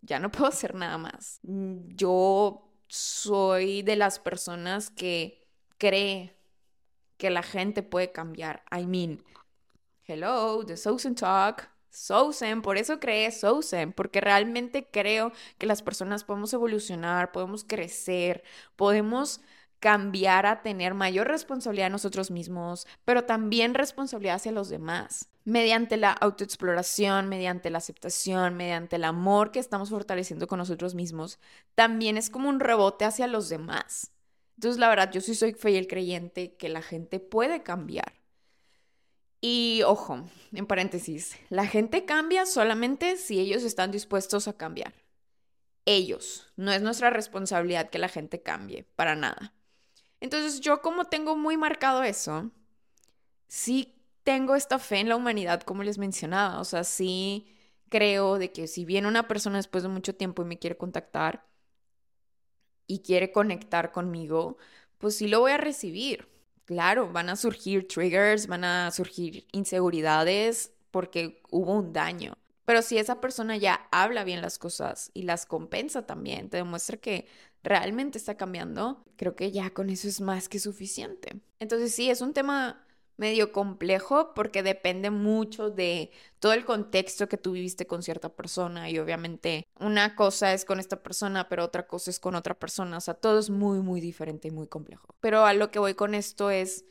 Ya 0.01 0.21
no 0.21 0.31
puedo 0.31 0.47
hacer 0.47 0.77
nada 0.77 0.97
más. 0.97 1.41
Yo 1.43 2.73
soy 2.87 3.83
de 3.83 3.97
las 3.97 4.21
personas 4.21 4.91
que 4.91 5.49
cree 5.79 6.37
que 7.17 7.31
la 7.31 7.43
gente 7.43 7.83
puede 7.83 8.13
cambiar. 8.13 8.63
I 8.71 8.87
mean, 8.87 9.25
hello, 10.07 10.65
the 10.65 10.77
Southern 10.77 11.17
Talk. 11.17 11.72
Sousen, 11.93 12.63
por 12.63 12.79
eso 12.79 12.99
creé 13.01 13.31
Sousen, 13.31 13.93
porque 13.93 14.21
realmente 14.21 14.89
creo 14.91 15.31
que 15.59 15.67
las 15.67 15.83
personas 15.83 16.25
podemos 16.25 16.53
evolucionar, 16.55 17.33
podemos 17.33 17.65
crecer, 17.65 18.43
podemos 18.77 19.43
cambiar 19.79 20.47
a 20.47 20.63
tener 20.63 20.95
mayor 20.95 21.29
responsabilidad 21.29 21.91
nosotros 21.91 22.31
mismos, 22.31 22.87
pero 23.05 23.25
también 23.25 23.75
responsabilidad 23.75 24.37
hacia 24.37 24.53
los 24.53 24.69
demás, 24.71 25.29
mediante 25.45 25.97
la 25.97 26.13
autoexploración, 26.13 27.29
mediante 27.29 27.69
la 27.69 27.79
aceptación, 27.79 28.57
mediante 28.57 28.97
el 28.97 29.05
amor 29.05 29.51
que 29.51 29.59
estamos 29.59 29.91
fortaleciendo 29.91 30.47
con 30.47 30.59
nosotros 30.59 30.95
mismos, 30.95 31.41
también 31.75 32.17
es 32.17 32.31
como 32.31 32.49
un 32.49 32.61
rebote 32.61 33.05
hacia 33.05 33.27
los 33.27 33.49
demás. 33.49 34.13
Entonces, 34.55 34.79
la 34.79 34.89
verdad, 34.89 35.11
yo 35.13 35.21
sí 35.21 35.35
soy 35.35 35.53
fiel 35.53 35.89
creyente 35.89 36.55
que 36.57 36.69
la 36.69 36.81
gente 36.83 37.21
puede 37.21 37.63
cambiar. 37.63 38.22
Y 39.45 39.83
ojo, 39.85 40.25
en 40.53 40.67
paréntesis, 40.67 41.37
la 41.51 41.67
gente 41.67 42.05
cambia 42.05 42.47
solamente 42.47 43.17
si 43.17 43.41
ellos 43.41 43.65
están 43.65 43.91
dispuestos 43.91 44.47
a 44.47 44.57
cambiar. 44.57 44.95
Ellos. 45.85 46.47
No 46.57 46.71
es 46.73 46.81
nuestra 46.81 47.11
responsabilidad 47.11 47.91
que 47.91 47.99
la 47.99 48.09
gente 48.09 48.41
cambie, 48.41 48.85
para 48.95 49.17
nada. 49.17 49.53
Entonces 50.21 50.61
yo 50.61 50.81
como 50.81 51.07
tengo 51.07 51.37
muy 51.37 51.57
marcado 51.57 52.05
eso, 52.05 52.53
sí 53.49 53.97
tengo 54.23 54.55
esta 54.55 54.79
fe 54.79 55.01
en 55.01 55.09
la 55.09 55.17
humanidad, 55.17 55.63
como 55.63 55.83
les 55.83 55.99
mencionaba. 55.99 56.61
O 56.61 56.65
sea, 56.65 56.85
sí 56.85 57.49
creo 57.89 58.39
de 58.39 58.53
que 58.53 58.69
si 58.69 58.85
viene 58.85 59.09
una 59.09 59.27
persona 59.27 59.57
después 59.57 59.83
de 59.83 59.89
mucho 59.89 60.15
tiempo 60.15 60.43
y 60.43 60.47
me 60.47 60.59
quiere 60.61 60.77
contactar 60.77 61.45
y 62.87 63.01
quiere 63.01 63.33
conectar 63.33 63.91
conmigo, 63.91 64.57
pues 64.99 65.17
sí 65.17 65.27
lo 65.27 65.41
voy 65.41 65.53
a 65.53 65.57
recibir. 65.59 66.32
Claro, 66.73 67.13
van 67.13 67.29
a 67.29 67.37
surgir 67.37 67.87
triggers, 67.87 68.47
van 68.47 68.65
a 68.65 68.91
surgir 68.91 69.47
inseguridades 69.53 70.73
porque 70.91 71.43
hubo 71.51 71.75
un 71.75 71.93
daño. 71.93 72.33
Pero 72.65 72.81
si 72.81 72.97
esa 72.97 73.21
persona 73.21 73.59
ya 73.59 73.89
habla 73.91 74.25
bien 74.25 74.41
las 74.41 74.59
cosas 74.59 75.11
y 75.13 75.25
las 75.25 75.45
compensa 75.45 76.07
también, 76.07 76.49
te 76.49 76.57
demuestra 76.57 76.97
que 76.97 77.27
realmente 77.63 78.17
está 78.17 78.39
cambiando, 78.39 79.05
creo 79.17 79.37
que 79.37 79.53
ya 79.53 79.69
con 79.75 79.91
eso 79.91 80.09
es 80.09 80.23
más 80.23 80.49
que 80.49 80.59
suficiente. 80.59 81.43
Entonces 81.59 81.95
sí, 81.95 82.09
es 82.09 82.23
un 82.23 82.33
tema 82.33 82.83
medio 83.17 83.53
complejo 83.53 84.33
porque 84.35 84.63
depende 84.63 85.11
mucho 85.11 85.71
de 85.71 86.11
todo 86.39 86.53
el 86.53 86.65
contexto 86.65 87.29
que 87.29 87.37
tú 87.37 87.53
viviste 87.53 87.87
con 87.87 88.03
cierta 88.03 88.31
persona 88.31 88.91
y 88.91 88.99
obviamente 88.99 89.67
una 89.79 90.17
cosa 90.17 90.53
es 90.53 90.65
con 90.65 90.81
esta 90.81 91.03
persona, 91.03 91.49
pero 91.49 91.65
otra 91.65 91.87
cosa 91.87 92.11
es 92.11 92.19
con 92.19 92.35
otra 92.35 92.59
persona, 92.59 92.97
o 92.97 93.01
sea, 93.01 93.15
todo 93.15 93.39
es 93.39 93.51
muy, 93.51 93.81
muy 93.81 94.01
diferente 94.01 94.49
y 94.49 94.51
muy 94.51 94.67
complejo. 94.67 95.15
Pero 95.21 95.45
a 95.45 95.55
lo 95.55 95.71
que 95.71 95.79
voy 95.79 95.95
con 95.95 96.15
esto 96.15 96.51
es 96.51 96.85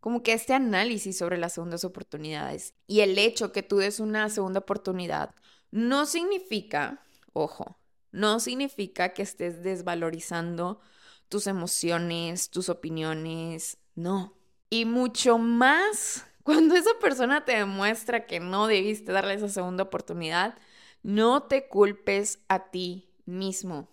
como 0.00 0.22
que 0.22 0.32
este 0.32 0.54
análisis 0.54 1.16
sobre 1.16 1.38
las 1.38 1.54
segundas 1.54 1.84
oportunidades 1.84 2.74
y 2.86 3.00
el 3.00 3.18
hecho 3.18 3.52
que 3.52 3.62
tú 3.62 3.78
des 3.78 4.00
una 4.00 4.28
segunda 4.28 4.60
oportunidad 4.60 5.34
no 5.70 6.06
significa, 6.06 7.02
ojo, 7.32 7.78
no 8.12 8.38
significa 8.38 9.12
que 9.12 9.22
estés 9.22 9.62
desvalorizando 9.62 10.80
tus 11.28 11.46
emociones, 11.46 12.50
tus 12.50 12.68
opiniones, 12.68 13.78
no 13.94 14.36
y 14.74 14.86
mucho 14.86 15.38
más 15.38 16.26
cuando 16.42 16.74
esa 16.74 16.90
persona 17.00 17.44
te 17.44 17.52
demuestra 17.52 18.26
que 18.26 18.40
no 18.40 18.66
debiste 18.66 19.12
darle 19.12 19.34
esa 19.34 19.48
segunda 19.48 19.84
oportunidad, 19.84 20.58
no 21.04 21.44
te 21.44 21.68
culpes 21.68 22.40
a 22.48 22.70
ti 22.70 23.08
mismo. 23.24 23.88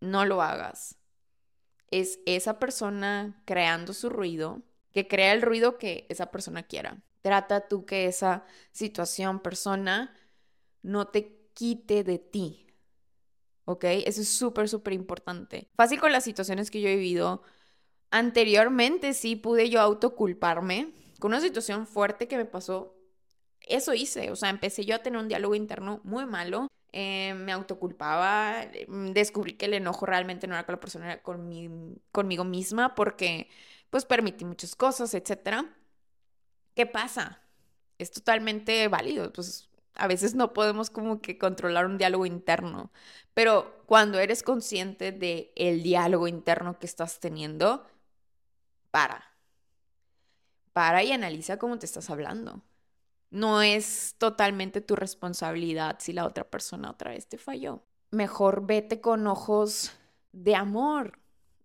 No 0.00 0.24
lo 0.24 0.42
hagas. 0.42 0.96
Es 1.90 2.20
esa 2.24 2.60
persona 2.60 3.42
creando 3.46 3.92
su 3.94 4.08
ruido, 4.08 4.62
que 4.92 5.08
crea 5.08 5.32
el 5.32 5.42
ruido 5.42 5.76
que 5.76 6.06
esa 6.08 6.26
persona 6.26 6.62
quiera. 6.62 7.02
Trata 7.22 7.66
tú 7.66 7.84
que 7.84 8.06
esa 8.06 8.44
situación, 8.70 9.40
persona, 9.40 10.14
no 10.82 11.08
te 11.08 11.50
quite 11.52 12.04
de 12.04 12.18
ti. 12.18 12.68
¿Ok? 13.64 13.84
Eso 13.84 14.20
es 14.20 14.28
súper, 14.28 14.68
súper 14.68 14.92
importante. 14.92 15.68
Fácil 15.74 15.98
con 15.98 16.12
las 16.12 16.22
situaciones 16.22 16.70
que 16.70 16.80
yo 16.80 16.88
he 16.88 16.94
vivido 16.94 17.42
Anteriormente 18.10 19.14
sí 19.14 19.36
pude 19.36 19.68
yo 19.70 19.80
autoculparme 19.80 20.92
con 21.18 21.32
una 21.32 21.40
situación 21.40 21.86
fuerte 21.86 22.28
que 22.28 22.36
me 22.36 22.44
pasó. 22.44 22.94
Eso 23.60 23.94
hice, 23.94 24.30
o 24.30 24.36
sea, 24.36 24.50
empecé 24.50 24.84
yo 24.84 24.94
a 24.94 25.00
tener 25.00 25.20
un 25.20 25.28
diálogo 25.28 25.54
interno 25.54 26.00
muy 26.04 26.26
malo. 26.26 26.68
Eh, 26.92 27.34
me 27.34 27.52
autoculpaba, 27.52 28.64
mm, 28.88 29.10
descubrí 29.12 29.54
que 29.54 29.66
el 29.66 29.74
enojo 29.74 30.06
realmente 30.06 30.46
no 30.46 30.54
era 30.54 30.64
con 30.64 30.74
la 30.74 30.80
persona, 30.80 31.06
era 31.06 31.22
con 31.22 32.00
conmigo 32.12 32.44
misma 32.44 32.94
porque 32.94 33.48
pues 33.90 34.04
permití 34.04 34.44
muchas 34.44 34.74
cosas, 34.76 35.12
etc. 35.14 35.66
¿Qué 36.74 36.86
pasa? 36.86 37.42
Es 37.98 38.10
totalmente 38.12 38.88
válido, 38.88 39.32
pues 39.32 39.68
a 39.94 40.06
veces 40.08 40.34
no 40.34 40.52
podemos 40.52 40.90
como 40.90 41.20
que 41.20 41.38
controlar 41.38 41.86
un 41.86 41.98
diálogo 41.98 42.26
interno, 42.26 42.92
pero 43.34 43.82
cuando 43.86 44.18
eres 44.18 44.42
consciente 44.42 45.12
de 45.12 45.52
el 45.56 45.82
diálogo 45.82 46.28
interno 46.28 46.78
que 46.78 46.86
estás 46.86 47.20
teniendo, 47.20 47.86
para. 48.96 49.22
Para 50.72 51.04
y 51.04 51.12
analiza 51.12 51.58
cómo 51.58 51.78
te 51.78 51.84
estás 51.84 52.08
hablando. 52.08 52.62
No 53.28 53.60
es 53.60 54.14
totalmente 54.16 54.80
tu 54.80 54.96
responsabilidad 54.96 55.98
si 55.98 56.14
la 56.14 56.24
otra 56.24 56.48
persona 56.48 56.92
otra 56.92 57.10
vez 57.10 57.28
te 57.28 57.36
falló. 57.36 57.84
Mejor 58.10 58.64
vete 58.64 59.02
con 59.02 59.26
ojos 59.26 59.92
de 60.32 60.54
amor 60.54 61.20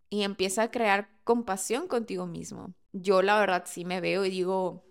y 0.09 0.23
empieza 0.23 0.63
a 0.63 0.71
crear 0.71 1.09
compasión 1.23 1.87
contigo 1.87 2.27
mismo. 2.27 2.73
Yo 2.91 3.21
la 3.21 3.39
verdad 3.39 3.63
sí 3.65 3.85
me 3.85 4.01
veo 4.01 4.25
y 4.25 4.29
digo, 4.29 4.83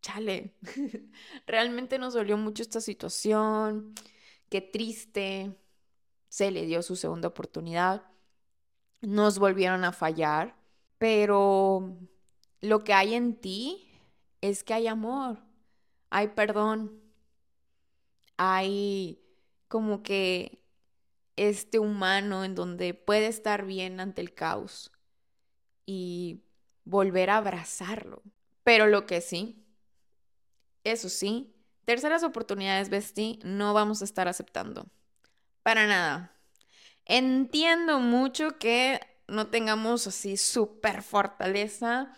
chale, 0.00 0.54
realmente 1.48 1.98
nos 1.98 2.14
dolió 2.14 2.36
mucho 2.36 2.62
esta 2.62 2.80
situación, 2.80 3.94
qué 4.48 4.60
triste, 4.60 5.58
se 6.28 6.52
le 6.52 6.66
dio 6.66 6.82
su 6.82 6.94
segunda 6.94 7.26
oportunidad, 7.26 8.04
nos 9.00 9.40
volvieron 9.40 9.82
a 9.82 9.90
fallar 9.90 10.61
pero 11.02 11.98
lo 12.60 12.84
que 12.84 12.92
hay 12.92 13.14
en 13.14 13.34
ti 13.34 13.90
es 14.40 14.62
que 14.62 14.72
hay 14.72 14.86
amor, 14.86 15.38
hay 16.10 16.28
perdón, 16.28 17.02
hay 18.36 19.20
como 19.66 20.04
que 20.04 20.62
este 21.34 21.80
humano 21.80 22.44
en 22.44 22.54
donde 22.54 22.94
puede 22.94 23.26
estar 23.26 23.66
bien 23.66 23.98
ante 23.98 24.20
el 24.20 24.32
caos 24.32 24.92
y 25.86 26.44
volver 26.84 27.30
a 27.30 27.38
abrazarlo. 27.38 28.22
Pero 28.62 28.86
lo 28.86 29.04
que 29.04 29.20
sí, 29.22 29.66
eso 30.84 31.08
sí, 31.08 31.52
terceras 31.84 32.22
oportunidades, 32.22 32.90
Bestie, 32.90 33.40
no 33.42 33.74
vamos 33.74 34.02
a 34.02 34.04
estar 34.04 34.28
aceptando. 34.28 34.86
Para 35.64 35.88
nada. 35.88 36.38
Entiendo 37.06 37.98
mucho 37.98 38.56
que 38.60 39.00
no 39.32 39.48
tengamos 39.48 40.06
así 40.06 40.36
súper 40.36 41.02
fortaleza 41.02 42.14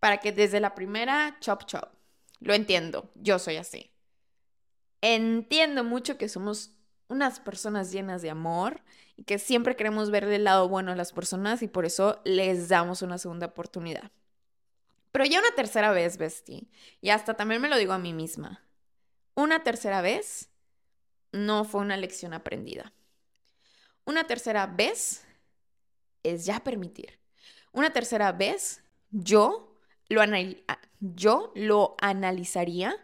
para 0.00 0.18
que 0.18 0.32
desde 0.32 0.60
la 0.60 0.74
primera, 0.74 1.38
chop 1.40 1.64
chop. 1.64 1.94
Lo 2.40 2.54
entiendo, 2.54 3.10
yo 3.14 3.38
soy 3.38 3.56
así. 3.56 3.90
Entiendo 5.00 5.84
mucho 5.84 6.18
que 6.18 6.28
somos 6.28 6.72
unas 7.08 7.40
personas 7.40 7.92
llenas 7.92 8.20
de 8.20 8.30
amor 8.30 8.82
y 9.16 9.24
que 9.24 9.38
siempre 9.38 9.76
queremos 9.76 10.10
ver 10.10 10.26
del 10.26 10.44
lado 10.44 10.68
bueno 10.68 10.92
a 10.92 10.96
las 10.96 11.12
personas 11.12 11.62
y 11.62 11.68
por 11.68 11.84
eso 11.84 12.20
les 12.24 12.68
damos 12.68 13.02
una 13.02 13.18
segunda 13.18 13.46
oportunidad. 13.46 14.10
Pero 15.12 15.24
ya 15.26 15.38
una 15.38 15.54
tercera 15.54 15.92
vez, 15.92 16.18
Bestie, 16.18 16.68
y 17.00 17.10
hasta 17.10 17.34
también 17.34 17.62
me 17.62 17.68
lo 17.68 17.76
digo 17.76 17.92
a 17.92 17.98
mí 17.98 18.12
misma, 18.12 18.64
una 19.34 19.62
tercera 19.62 20.02
vez 20.02 20.50
no 21.30 21.64
fue 21.64 21.80
una 21.80 21.96
lección 21.96 22.34
aprendida. 22.34 22.92
Una 24.04 24.26
tercera 24.26 24.66
vez 24.66 25.24
es 26.24 26.46
ya 26.46 26.64
permitir. 26.64 27.20
Una 27.72 27.92
tercera 27.92 28.32
vez, 28.32 28.82
yo 29.10 29.78
lo, 30.08 30.22
yo 31.00 31.52
lo 31.54 31.96
analizaría 32.00 32.96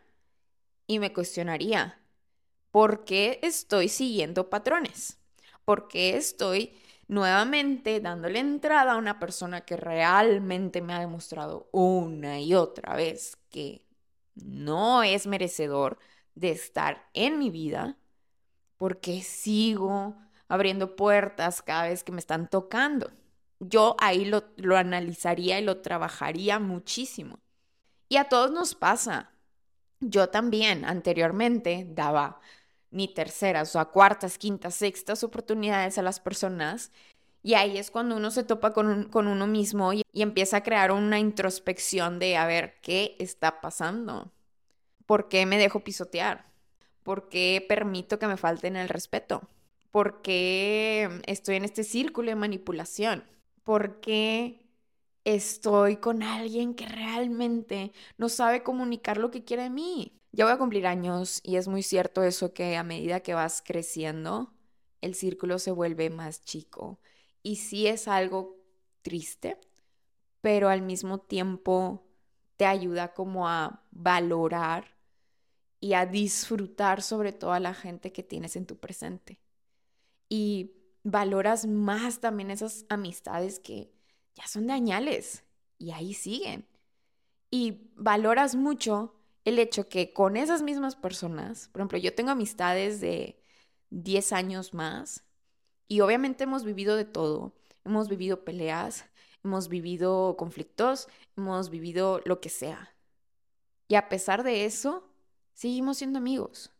y 0.86 0.98
me 0.98 1.12
cuestionaría, 1.12 2.00
¿por 2.70 3.04
qué 3.04 3.38
estoy 3.42 3.88
siguiendo 3.88 4.50
patrones? 4.50 5.18
¿Por 5.64 5.88
qué 5.88 6.16
estoy 6.16 6.72
nuevamente 7.06 8.00
dándole 8.00 8.40
entrada 8.40 8.92
a 8.92 8.96
una 8.96 9.18
persona 9.18 9.60
que 9.62 9.76
realmente 9.76 10.82
me 10.82 10.94
ha 10.94 11.00
demostrado 11.00 11.68
una 11.72 12.40
y 12.40 12.54
otra 12.54 12.96
vez 12.96 13.36
que 13.50 13.86
no 14.34 15.02
es 15.02 15.26
merecedor 15.26 15.98
de 16.34 16.50
estar 16.50 17.08
en 17.14 17.38
mi 17.38 17.50
vida? 17.50 17.96
¿Por 18.76 19.00
qué 19.00 19.22
sigo 19.22 20.16
abriendo 20.50 20.96
puertas 20.96 21.62
cada 21.62 21.84
vez 21.84 22.04
que 22.04 22.12
me 22.12 22.18
están 22.18 22.50
tocando. 22.50 23.10
Yo 23.60 23.96
ahí 24.00 24.24
lo, 24.24 24.76
analizaría 24.76 25.60
y 25.60 25.64
lo 25.64 25.78
trabajaría 25.80 26.58
muchísimo. 26.58 27.38
Y 28.08 28.16
a 28.16 28.24
todos 28.24 28.50
nos 28.50 28.74
pasa. 28.74 29.30
Yo 30.00 30.28
también 30.28 30.84
anteriormente 30.84 31.86
daba 31.88 32.40
ni 32.90 33.06
terceras, 33.06 33.68
o 33.70 33.72
sea, 33.72 33.84
cuartas, 33.84 34.38
quintas, 34.38 34.74
sextas 34.74 35.22
oportunidades 35.22 35.98
a 35.98 36.02
las 36.02 36.18
personas. 36.18 36.90
Y 37.44 37.54
ahí 37.54 37.78
es 37.78 37.92
cuando 37.92 38.16
uno 38.16 38.32
se 38.32 38.42
topa 38.42 38.72
con, 38.72 39.04
con 39.04 39.28
uno 39.28 39.46
mismo 39.46 39.92
y, 39.92 40.02
y 40.12 40.22
empieza 40.22 40.58
a 40.58 40.62
crear 40.64 40.90
una 40.90 41.20
introspección 41.20 42.18
de 42.18 42.36
a 42.36 42.46
ver 42.46 42.80
qué 42.82 43.14
está 43.20 43.60
pasando. 43.60 44.32
¿Por 45.06 45.28
qué 45.28 45.46
me 45.46 45.58
dejo 45.58 45.84
pisotear? 45.84 46.46
¿Por 47.04 47.28
qué 47.28 47.64
permito 47.68 48.18
que 48.18 48.26
me 48.26 48.36
falten 48.36 48.74
el 48.74 48.88
respeto? 48.88 49.42
¿Por 49.90 50.22
qué 50.22 51.20
estoy 51.26 51.56
en 51.56 51.64
este 51.64 51.82
círculo 51.84 52.28
de 52.30 52.36
manipulación? 52.36 53.24
¿Por 53.64 54.00
qué 54.00 54.60
estoy 55.24 55.96
con 55.96 56.22
alguien 56.22 56.74
que 56.74 56.86
realmente 56.86 57.92
no 58.16 58.28
sabe 58.28 58.62
comunicar 58.62 59.18
lo 59.18 59.30
que 59.30 59.44
quiere 59.44 59.64
de 59.64 59.70
mí? 59.70 60.20
Ya 60.32 60.44
voy 60.44 60.54
a 60.54 60.58
cumplir 60.58 60.86
años 60.86 61.40
y 61.42 61.56
es 61.56 61.66
muy 61.66 61.82
cierto 61.82 62.22
eso 62.22 62.54
que 62.54 62.76
a 62.76 62.84
medida 62.84 63.20
que 63.20 63.34
vas 63.34 63.62
creciendo, 63.66 64.52
el 65.00 65.14
círculo 65.14 65.58
se 65.58 65.72
vuelve 65.72 66.08
más 66.08 66.44
chico. 66.44 67.00
Y 67.42 67.56
sí 67.56 67.88
es 67.88 68.06
algo 68.06 68.58
triste, 69.02 69.58
pero 70.40 70.68
al 70.68 70.82
mismo 70.82 71.18
tiempo 71.18 72.06
te 72.56 72.66
ayuda 72.66 73.12
como 73.12 73.48
a 73.48 73.82
valorar 73.90 74.96
y 75.80 75.94
a 75.94 76.06
disfrutar 76.06 77.02
sobre 77.02 77.32
todo 77.32 77.52
a 77.52 77.60
la 77.60 77.74
gente 77.74 78.12
que 78.12 78.22
tienes 78.22 78.54
en 78.56 78.66
tu 78.66 78.78
presente. 78.78 79.40
Y 80.30 80.72
valoras 81.02 81.66
más 81.66 82.20
también 82.20 82.50
esas 82.50 82.86
amistades 82.88 83.60
que 83.60 83.92
ya 84.34 84.46
son 84.46 84.68
de 84.68 84.72
añales 84.72 85.44
y 85.78 85.90
ahí 85.90 86.14
siguen. 86.14 86.66
Y 87.50 87.90
valoras 87.96 88.54
mucho 88.54 89.14
el 89.44 89.58
hecho 89.58 89.88
que 89.88 90.12
con 90.12 90.36
esas 90.36 90.62
mismas 90.62 90.96
personas, 90.96 91.68
por 91.68 91.80
ejemplo, 91.80 91.98
yo 91.98 92.14
tengo 92.14 92.30
amistades 92.30 93.00
de 93.00 93.42
10 93.90 94.32
años 94.32 94.72
más 94.72 95.24
y 95.88 96.00
obviamente 96.00 96.44
hemos 96.44 96.64
vivido 96.64 96.96
de 96.96 97.04
todo. 97.04 97.52
Hemos 97.84 98.08
vivido 98.08 98.44
peleas, 98.44 99.06
hemos 99.42 99.68
vivido 99.68 100.36
conflictos, 100.36 101.08
hemos 101.36 101.70
vivido 101.70 102.20
lo 102.24 102.40
que 102.40 102.50
sea. 102.50 102.94
Y 103.88 103.96
a 103.96 104.08
pesar 104.08 104.44
de 104.44 104.66
eso, 104.66 105.10
seguimos 105.54 105.98
siendo 105.98 106.18
amigos. 106.18 106.70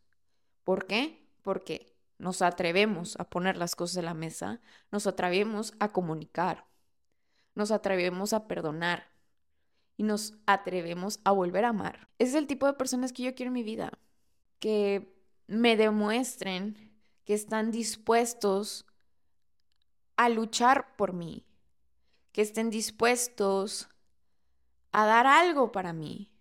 ¿Por 0.63 0.85
qué? 0.85 1.27
Porque 1.41 1.90
nos 2.21 2.43
atrevemos 2.43 3.19
a 3.19 3.27
poner 3.27 3.57
las 3.57 3.75
cosas 3.75 3.97
en 3.97 4.05
la 4.05 4.13
mesa, 4.13 4.61
nos 4.91 5.07
atrevemos 5.07 5.73
a 5.79 5.89
comunicar, 5.91 6.67
nos 7.55 7.71
atrevemos 7.71 8.31
a 8.33 8.47
perdonar 8.47 9.07
y 9.97 10.03
nos 10.03 10.35
atrevemos 10.45 11.19
a 11.23 11.31
volver 11.31 11.65
a 11.65 11.69
amar. 11.69 12.09
Ese 12.19 12.29
es 12.29 12.35
el 12.35 12.45
tipo 12.45 12.67
de 12.67 12.73
personas 12.73 13.11
que 13.11 13.23
yo 13.23 13.33
quiero 13.33 13.49
en 13.49 13.53
mi 13.53 13.63
vida, 13.63 13.97
que 14.59 15.15
me 15.47 15.75
demuestren 15.75 16.93
que 17.25 17.33
están 17.33 17.71
dispuestos 17.71 18.85
a 20.15 20.29
luchar 20.29 20.95
por 20.97 21.13
mí, 21.13 21.47
que 22.33 22.43
estén 22.43 22.69
dispuestos 22.69 23.89
a 24.91 25.07
dar 25.07 25.25
algo 25.25 25.71
para 25.71 25.91
mí, 25.91 26.31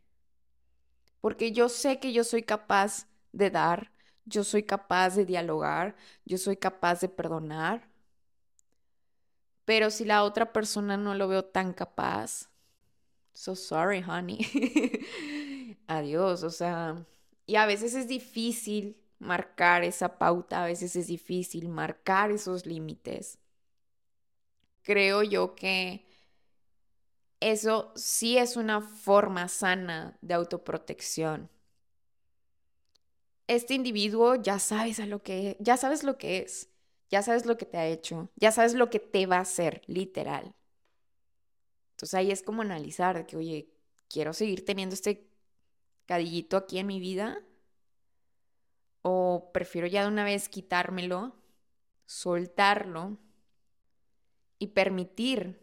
porque 1.22 1.52
yo 1.52 1.70
sé 1.70 2.00
que 2.00 2.12
yo 2.12 2.22
soy 2.22 2.42
capaz 2.42 3.06
de 3.32 3.48
dar, 3.50 3.89
yo 4.24 4.44
soy 4.44 4.62
capaz 4.62 5.16
de 5.16 5.24
dialogar, 5.24 5.96
yo 6.24 6.38
soy 6.38 6.56
capaz 6.56 7.00
de 7.00 7.08
perdonar. 7.08 7.88
Pero 9.64 9.90
si 9.90 10.04
la 10.04 10.24
otra 10.24 10.52
persona 10.52 10.96
no 10.96 11.14
lo 11.14 11.28
veo 11.28 11.44
tan 11.44 11.72
capaz, 11.72 12.50
so 13.32 13.54
sorry, 13.54 14.02
honey. 14.02 14.40
Adiós, 15.86 16.42
o 16.42 16.50
sea, 16.50 17.06
y 17.46 17.56
a 17.56 17.66
veces 17.66 17.94
es 17.94 18.08
difícil 18.08 18.96
marcar 19.18 19.84
esa 19.84 20.18
pauta, 20.18 20.64
a 20.64 20.66
veces 20.66 20.96
es 20.96 21.06
difícil 21.06 21.68
marcar 21.68 22.30
esos 22.30 22.66
límites. 22.66 23.38
Creo 24.82 25.22
yo 25.22 25.54
que 25.54 26.06
eso 27.40 27.92
sí 27.96 28.38
es 28.38 28.56
una 28.56 28.80
forma 28.80 29.48
sana 29.48 30.18
de 30.20 30.34
autoprotección 30.34 31.48
este 33.50 33.74
individuo 33.74 34.36
ya 34.36 34.60
sabes 34.60 35.00
a 35.00 35.06
lo 35.06 35.24
que 35.24 35.56
ya 35.58 35.76
sabes 35.76 36.04
lo 36.04 36.18
que 36.18 36.38
es, 36.38 36.70
ya 37.10 37.20
sabes 37.20 37.46
lo 37.46 37.58
que 37.58 37.66
te 37.66 37.78
ha 37.78 37.86
hecho, 37.86 38.30
ya 38.36 38.52
sabes 38.52 38.74
lo 38.74 38.90
que 38.90 39.00
te 39.00 39.26
va 39.26 39.38
a 39.38 39.40
hacer, 39.40 39.82
literal. 39.88 40.54
Entonces 41.90 42.14
ahí 42.14 42.30
es 42.30 42.42
como 42.44 42.62
analizar 42.62 43.26
que, 43.26 43.36
oye, 43.36 43.68
quiero 44.08 44.32
seguir 44.34 44.64
teniendo 44.64 44.94
este 44.94 45.28
cadillito 46.06 46.56
aquí 46.56 46.78
en 46.78 46.86
mi 46.86 47.00
vida 47.00 47.42
o 49.02 49.50
prefiero 49.52 49.88
ya 49.88 50.02
de 50.02 50.08
una 50.08 50.22
vez 50.22 50.48
quitármelo, 50.48 51.34
soltarlo 52.06 53.18
y 54.60 54.68
permitir 54.68 55.60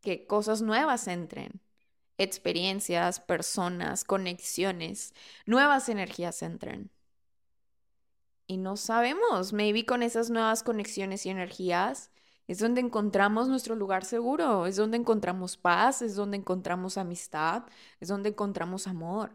que 0.00 0.24
cosas 0.24 0.62
nuevas 0.62 1.08
entren, 1.08 1.60
experiencias, 2.16 3.18
personas, 3.18 4.04
conexiones, 4.04 5.14
nuevas 5.46 5.88
energías 5.88 6.42
entren 6.42 6.92
y 8.48 8.56
no 8.58 8.76
sabemos. 8.76 9.52
Maybe 9.52 9.86
con 9.86 10.02
esas 10.02 10.30
nuevas 10.30 10.64
conexiones 10.64 11.26
y 11.26 11.30
energías 11.30 12.10
es 12.48 12.58
donde 12.58 12.80
encontramos 12.80 13.48
nuestro 13.48 13.76
lugar 13.76 14.04
seguro, 14.04 14.66
es 14.66 14.76
donde 14.76 14.96
encontramos 14.96 15.56
paz, 15.56 16.02
es 16.02 16.16
donde 16.16 16.38
encontramos 16.38 16.98
amistad, 16.98 17.64
es 18.00 18.08
donde 18.08 18.30
encontramos 18.30 18.88
amor. 18.88 19.32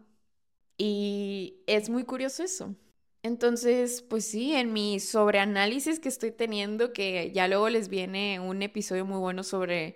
Y 0.78 1.64
es 1.68 1.90
muy 1.90 2.04
curioso 2.06 2.44
eso. 2.44 2.76
Entonces, 3.24 4.02
pues 4.02 4.26
sí, 4.26 4.54
en 4.54 4.74
mi 4.74 5.00
sobreanálisis 5.00 6.00
que 6.00 6.10
estoy 6.10 6.32
teniendo, 6.32 6.92
que 6.94 7.32
ya 7.34 7.48
luego 7.48 7.70
les 7.70 7.90
viene 7.90 8.40
un 8.40 8.62
episodio 8.64 9.06
muy 9.06 9.20
bueno 9.20 9.44
sobre, 9.44 9.96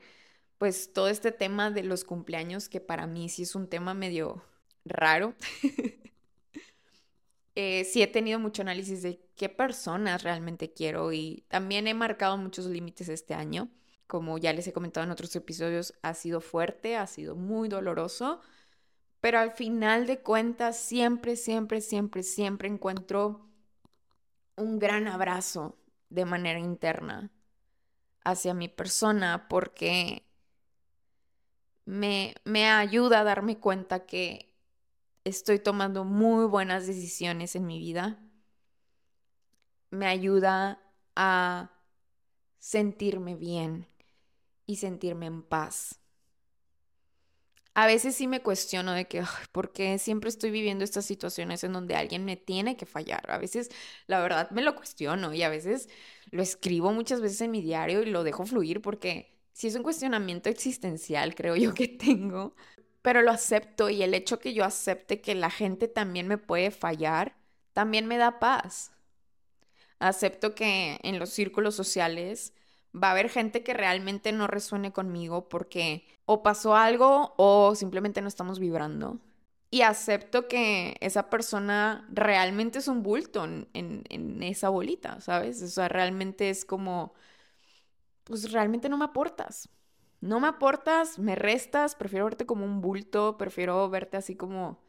pues, 0.58 0.94
todo 0.94 1.10
este 1.10 1.32
tema 1.32 1.72
de 1.72 1.84
los 1.84 2.04
cumpleaños, 2.06 2.70
que 2.70 2.82
para 2.82 3.08
mí 3.08 3.30
sí 3.30 3.44
es 3.44 3.56
un 3.56 3.68
tema 3.70 3.94
medio 3.94 4.44
raro. 4.86 5.36
Eh, 7.60 7.86
sí 7.86 8.04
he 8.04 8.08
tenido 8.08 8.38
mucho 8.38 8.62
análisis 8.62 9.02
de 9.02 9.20
qué 9.36 9.50
personas 9.50 10.22
realmente 10.22 10.74
quiero 10.74 11.12
y 11.12 11.44
también 11.48 11.88
he 11.88 11.96
marcado 11.96 12.38
muchos 12.38 12.68
límites 12.68 13.10
este 13.10 13.34
año. 13.34 13.68
Como 14.06 14.38
ya 14.38 14.54
les 14.54 14.68
he 14.68 14.74
comentado 14.74 15.04
en 15.06 15.10
otros 15.10 15.36
episodios, 15.36 15.96
ha 16.04 16.14
sido 16.14 16.40
fuerte, 16.40 16.96
ha 16.98 17.08
sido 17.08 17.36
muy 17.36 17.68
doloroso, 17.68 18.42
pero 19.22 19.40
al 19.40 19.54
final 19.54 20.06
de 20.06 20.20
cuentas 20.20 20.78
siempre, 20.78 21.36
siempre, 21.36 21.82
siempre, 21.82 22.22
siempre 22.22 22.68
encuentro 22.68 23.50
un 24.56 24.78
gran 24.78 25.08
abrazo 25.08 25.80
de 26.10 26.26
manera 26.26 26.60
interna 26.60 27.32
hacia 28.24 28.54
mi 28.54 28.68
persona 28.68 29.48
porque 29.50 30.28
me, 31.86 32.36
me 32.44 32.70
ayuda 32.70 33.22
a 33.22 33.24
darme 33.24 33.58
cuenta 33.58 34.06
que 34.06 34.47
estoy 35.28 35.60
tomando 35.60 36.04
muy 36.04 36.46
buenas 36.46 36.88
decisiones 36.88 37.56
en 37.56 37.66
mi 37.66 37.80
vida. 37.80 38.20
Me 39.90 40.08
ayuda 40.08 40.82
a 41.16 41.72
sentirme 42.60 43.36
bien 43.36 43.88
y 44.66 44.78
sentirme 44.78 45.26
en 45.28 45.44
paz. 45.44 46.00
A 47.74 47.86
veces 47.86 48.16
sí 48.16 48.28
me 48.28 48.42
cuestiono 48.42 48.94
de 48.94 49.06
que, 49.06 49.24
¿por 49.52 49.72
qué 49.72 50.00
siempre 50.00 50.30
estoy 50.30 50.50
viviendo 50.50 50.84
estas 50.84 51.06
situaciones 51.06 51.64
en 51.64 51.74
donde 51.74 51.96
alguien 51.96 52.26
me 52.26 52.36
tiene 52.36 52.76
que 52.76 52.88
fallar? 52.88 53.30
A 53.30 53.38
veces, 53.38 53.70
la 54.08 54.20
verdad, 54.20 54.50
me 54.50 54.64
lo 54.64 54.76
cuestiono 54.76 55.34
y 55.34 55.44
a 55.44 55.50
veces 55.50 55.88
lo 56.32 56.42
escribo 56.42 56.92
muchas 56.92 57.22
veces 57.22 57.40
en 57.42 57.52
mi 57.52 57.62
diario 57.62 58.02
y 58.02 58.08
lo 58.08 58.24
dejo 58.24 58.46
fluir 58.46 58.82
porque 58.82 59.38
si 59.54 59.68
es 59.68 59.76
un 59.76 59.84
cuestionamiento 59.84 60.50
existencial, 60.50 61.36
creo 61.36 61.56
yo 61.56 61.74
que 61.74 61.88
tengo, 61.88 62.56
pero 63.08 63.22
lo 63.22 63.32
acepto 63.32 63.90
y 63.90 64.04
el 64.04 64.14
hecho 64.14 64.38
que 64.38 64.54
yo 64.54 64.66
acepte 64.66 65.22
que 65.22 65.34
la 65.34 65.50
gente 65.50 65.88
también 65.88 66.28
me 66.28 66.38
puede 66.38 66.72
fallar, 66.72 67.38
también 67.72 68.06
me 68.06 68.18
da 68.18 68.38
paz. 68.38 68.92
Acepto 69.98 70.54
que 70.56 71.00
en 71.04 71.18
los 71.18 71.30
círculos 71.30 71.74
sociales 71.74 72.54
va 72.94 73.08
a 73.08 73.12
haber 73.12 73.30
gente 73.30 73.64
que 73.64 73.74
realmente 73.74 74.34
no 74.34 74.48
resuene 74.48 74.92
conmigo 74.92 75.48
porque 75.48 76.06
o 76.26 76.44
pasó 76.44 76.76
algo 76.76 77.34
o 77.38 77.76
simplemente 77.76 78.22
no 78.22 78.28
estamos 78.28 78.60
vibrando. 78.60 79.22
Y 79.70 79.84
acepto 79.84 80.50
que 80.50 80.98
esa 81.00 81.30
persona 81.30 82.06
realmente 82.12 82.80
es 82.80 82.90
un 82.90 83.04
bulto 83.04 83.46
en, 83.46 84.44
esa 84.44 84.68
bolita, 84.68 85.22
¿sabes? 85.22 85.62
O 85.62 85.68
sea, 85.70 85.88
realmente 85.88 86.50
es 86.50 86.66
como, 86.66 87.14
pues 88.26 88.52
realmente 88.52 88.90
no 88.90 88.98
me 88.98 89.06
aportas 89.06 89.70
no 90.22 90.40
me 90.40 90.48
aportas, 90.48 91.20
me 91.20 91.36
restas, 91.36 91.96
prefiero 91.96 92.26
verte 92.26 92.46
como 92.46 92.66
un 92.66 92.82
bulto, 92.82 93.38
prefiero 93.38 93.90
verte 93.90 94.18
así 94.18 94.36
como... 94.36 94.86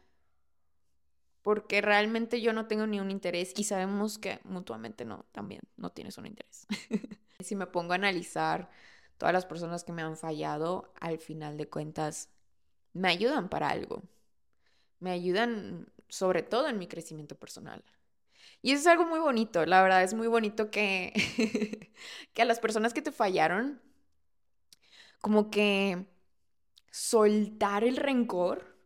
Porque 1.41 1.81
realmente 1.81 2.41
yo 2.41 2.51
no 2.51 2.67
tengo 2.67 2.85
ni 2.85 2.99
un 2.99 3.11
interés 3.11 3.53
y 3.55 3.63
sabemos 3.63 4.17
que 4.19 4.39
mutuamente 4.43 5.05
no, 5.05 5.25
también 5.31 5.61
no 5.77 5.91
tienes 5.91 6.17
un 6.17 6.25
interés. 6.25 6.67
si 7.39 7.55
me 7.55 7.65
pongo 7.65 7.93
a 7.93 7.95
analizar 7.95 8.69
todas 9.17 9.33
las 9.33 9.45
personas 9.45 9.83
que 9.83 9.93
me 9.93 10.01
han 10.01 10.17
fallado, 10.17 10.93
al 10.99 11.17
final 11.17 11.57
de 11.57 11.69
cuentas, 11.69 12.29
me 12.93 13.09
ayudan 13.09 13.49
para 13.49 13.69
algo. 13.69 14.03
me 14.99 15.11
ayudan 15.11 15.87
sobre 16.09 16.43
todo 16.43 16.67
en 16.67 16.79
mi 16.79 16.87
crecimiento 16.87 17.35
personal. 17.35 17.83
Y 18.61 18.71
eso 18.71 18.81
es 18.81 18.87
algo 18.87 19.05
muy 19.05 19.19
bonito, 19.19 19.65
la 19.65 19.81
verdad 19.81 20.03
es 20.03 20.13
muy 20.13 20.27
bonito 20.27 20.69
que, 20.69 21.13
que 22.33 22.41
a 22.41 22.45
las 22.45 22.59
personas 22.59 22.93
que 22.93 23.01
te 23.01 23.11
fallaron, 23.11 23.81
como 25.21 25.51
que 25.51 26.05
soltar 26.91 27.83
el 27.83 27.97
rencor 27.97 28.77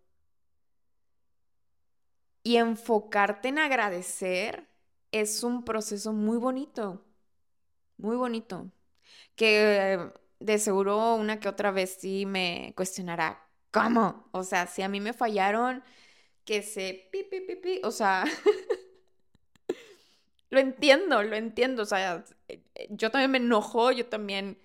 y 2.43 2.57
enfocarte 2.57 3.49
en 3.49 3.59
agradecer 3.59 4.67
es 5.11 5.43
un 5.43 5.63
proceso 5.63 6.11
muy 6.13 6.37
bonito, 6.37 7.05
muy 7.97 8.17
bonito, 8.17 8.71
que 9.35 10.11
de 10.39 10.59
seguro 10.59 11.15
una 11.15 11.39
que 11.39 11.49
otra 11.49 11.71
vez 11.71 11.97
sí 12.01 12.25
me 12.25 12.73
cuestionará, 12.77 13.45
¿cómo? 13.71 14.29
O 14.31 14.43
sea, 14.43 14.67
si 14.67 14.81
a 14.81 14.89
mí 14.89 14.99
me 15.01 15.13
fallaron, 15.13 15.83
que 16.45 16.61
se 16.63 17.09
pi, 17.11 17.23
pi, 17.23 17.41
pi, 17.41 17.55
pi, 17.57 17.81
o 17.83 17.91
sea, 17.91 18.25
lo 20.49 20.59
entiendo, 20.59 21.23
lo 21.23 21.35
entiendo, 21.35 21.83
o 21.83 21.85
sea, 21.85 22.23
eh, 22.47 22.63
eh, 22.75 22.87
yo 22.91 23.11
también 23.11 23.31
me 23.31 23.37
enojo, 23.39 23.91
yo 23.91 24.05
también 24.07 24.57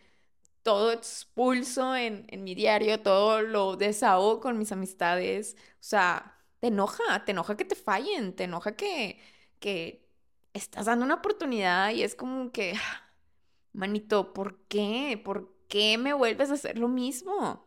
todo 0.68 0.92
expulso 0.92 1.96
en, 1.96 2.26
en 2.28 2.44
mi 2.44 2.54
diario, 2.54 3.00
todo 3.00 3.40
lo 3.40 3.76
desahogo 3.76 4.38
con 4.40 4.58
mis 4.58 4.70
amistades, 4.70 5.56
o 5.74 5.76
sea, 5.80 6.36
te 6.60 6.66
enoja, 6.68 7.24
te 7.24 7.32
enoja 7.32 7.56
que 7.56 7.64
te 7.64 7.74
fallen, 7.74 8.36
te 8.36 8.44
enoja 8.44 8.76
que, 8.76 9.18
que 9.60 10.06
estás 10.52 10.84
dando 10.84 11.06
una 11.06 11.14
oportunidad 11.14 11.92
y 11.92 12.02
es 12.02 12.14
como 12.14 12.52
que, 12.52 12.74
manito, 13.72 14.34
¿por 14.34 14.58
qué? 14.68 15.20
¿Por 15.24 15.54
qué 15.68 15.96
me 15.98 16.12
vuelves 16.12 16.50
a 16.50 16.54
hacer 16.54 16.78
lo 16.78 16.88
mismo? 16.88 17.66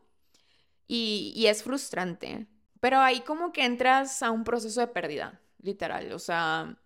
Y, 0.88 1.34
y 1.36 1.48
es 1.48 1.64
frustrante, 1.64 2.48
pero 2.82 3.00
ahí 3.00 3.22
como 3.22 3.54
que 3.54 3.66
entras 3.66 4.24
a 4.24 4.32
un 4.32 4.44
proceso 4.44 4.82
de 4.82 4.88
pérdida, 4.88 5.42
literal, 5.60 6.12
o 6.14 6.20
sea, 6.20 6.78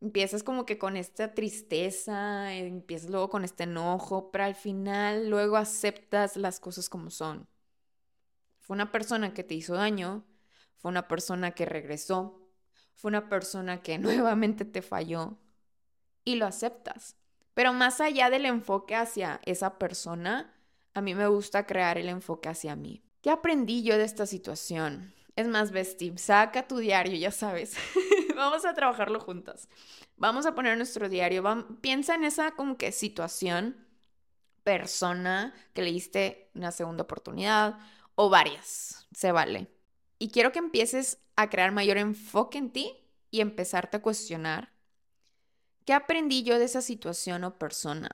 empiezas 0.00 0.42
como 0.42 0.66
que 0.66 0.78
con 0.78 0.96
esta 0.96 1.34
tristeza, 1.34 2.54
empiezas 2.54 3.10
luego 3.10 3.28
con 3.28 3.44
este 3.44 3.64
enojo, 3.64 4.30
pero 4.30 4.44
al 4.44 4.54
final 4.54 5.28
luego 5.28 5.56
aceptas 5.56 6.36
las 6.36 6.60
cosas 6.60 6.88
como 6.88 7.10
son. 7.10 7.46
Fue 8.58 8.74
una 8.74 8.92
persona 8.92 9.34
que 9.34 9.44
te 9.44 9.54
hizo 9.54 9.74
daño, 9.74 10.24
fue 10.76 10.90
una 10.90 11.08
persona 11.08 11.52
que 11.52 11.66
regresó, 11.66 12.48
fue 12.94 13.10
una 13.10 13.28
persona 13.28 13.82
que 13.82 13.98
nuevamente 13.98 14.64
te 14.64 14.82
falló 14.82 15.38
y 16.24 16.36
lo 16.36 16.46
aceptas. 16.46 17.16
Pero 17.54 17.72
más 17.72 18.00
allá 18.00 18.30
del 18.30 18.46
enfoque 18.46 18.94
hacia 18.94 19.40
esa 19.44 19.78
persona, 19.78 20.54
a 20.94 21.02
mí 21.02 21.14
me 21.14 21.26
gusta 21.26 21.66
crear 21.66 21.98
el 21.98 22.08
enfoque 22.08 22.48
hacia 22.48 22.76
mí. 22.76 23.02
¿Qué 23.22 23.30
aprendí 23.30 23.82
yo 23.82 23.98
de 23.98 24.04
esta 24.04 24.24
situación? 24.24 25.12
Es 25.36 25.46
más, 25.46 25.72
Besti, 25.72 26.12
saca 26.16 26.66
tu 26.66 26.78
diario, 26.78 27.16
ya 27.16 27.30
sabes. 27.30 27.74
Vamos 28.40 28.64
a 28.64 28.72
trabajarlo 28.72 29.20
juntas. 29.20 29.68
Vamos 30.16 30.46
a 30.46 30.54
poner 30.54 30.74
nuestro 30.78 31.10
diario. 31.10 31.44
piensa 31.82 32.14
en 32.14 32.24
esa 32.24 32.52
como 32.52 32.78
que 32.78 32.90
situación, 32.90 33.86
persona 34.64 35.54
que 35.74 35.82
le 35.82 35.92
diste 35.92 36.50
una 36.54 36.72
segunda 36.72 37.02
oportunidad 37.02 37.78
o 38.14 38.30
varias. 38.30 39.06
Se 39.14 39.30
vale. 39.30 39.68
Y 40.18 40.30
quiero 40.30 40.52
que 40.52 40.58
empieces 40.58 41.18
a 41.36 41.50
crear 41.50 41.70
mayor 41.70 41.98
enfoque 41.98 42.56
en 42.56 42.72
ti 42.72 42.96
y 43.30 43.42
empezarte 43.42 43.98
a 43.98 44.02
cuestionar. 44.02 44.72
¿Qué 45.84 45.92
aprendí 45.92 46.42
yo 46.42 46.58
de 46.58 46.64
esa 46.64 46.80
situación 46.80 47.44
o 47.44 47.58
persona? 47.58 48.08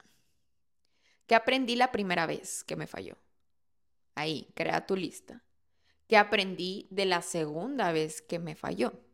¿Qué 1.28 1.36
aprendí 1.36 1.76
la 1.76 1.92
primera 1.92 2.26
vez 2.26 2.64
que 2.64 2.74
me 2.74 2.88
falló? 2.88 3.16
Ahí, 4.16 4.48
crea 4.56 4.86
tu 4.86 4.96
lista. 4.96 5.44
¿Qué 6.08 6.16
aprendí 6.16 6.88
de 6.90 7.04
la 7.04 7.22
segunda 7.22 7.92
vez 7.92 8.22
que 8.22 8.40
me 8.40 8.56
falló? 8.56 9.05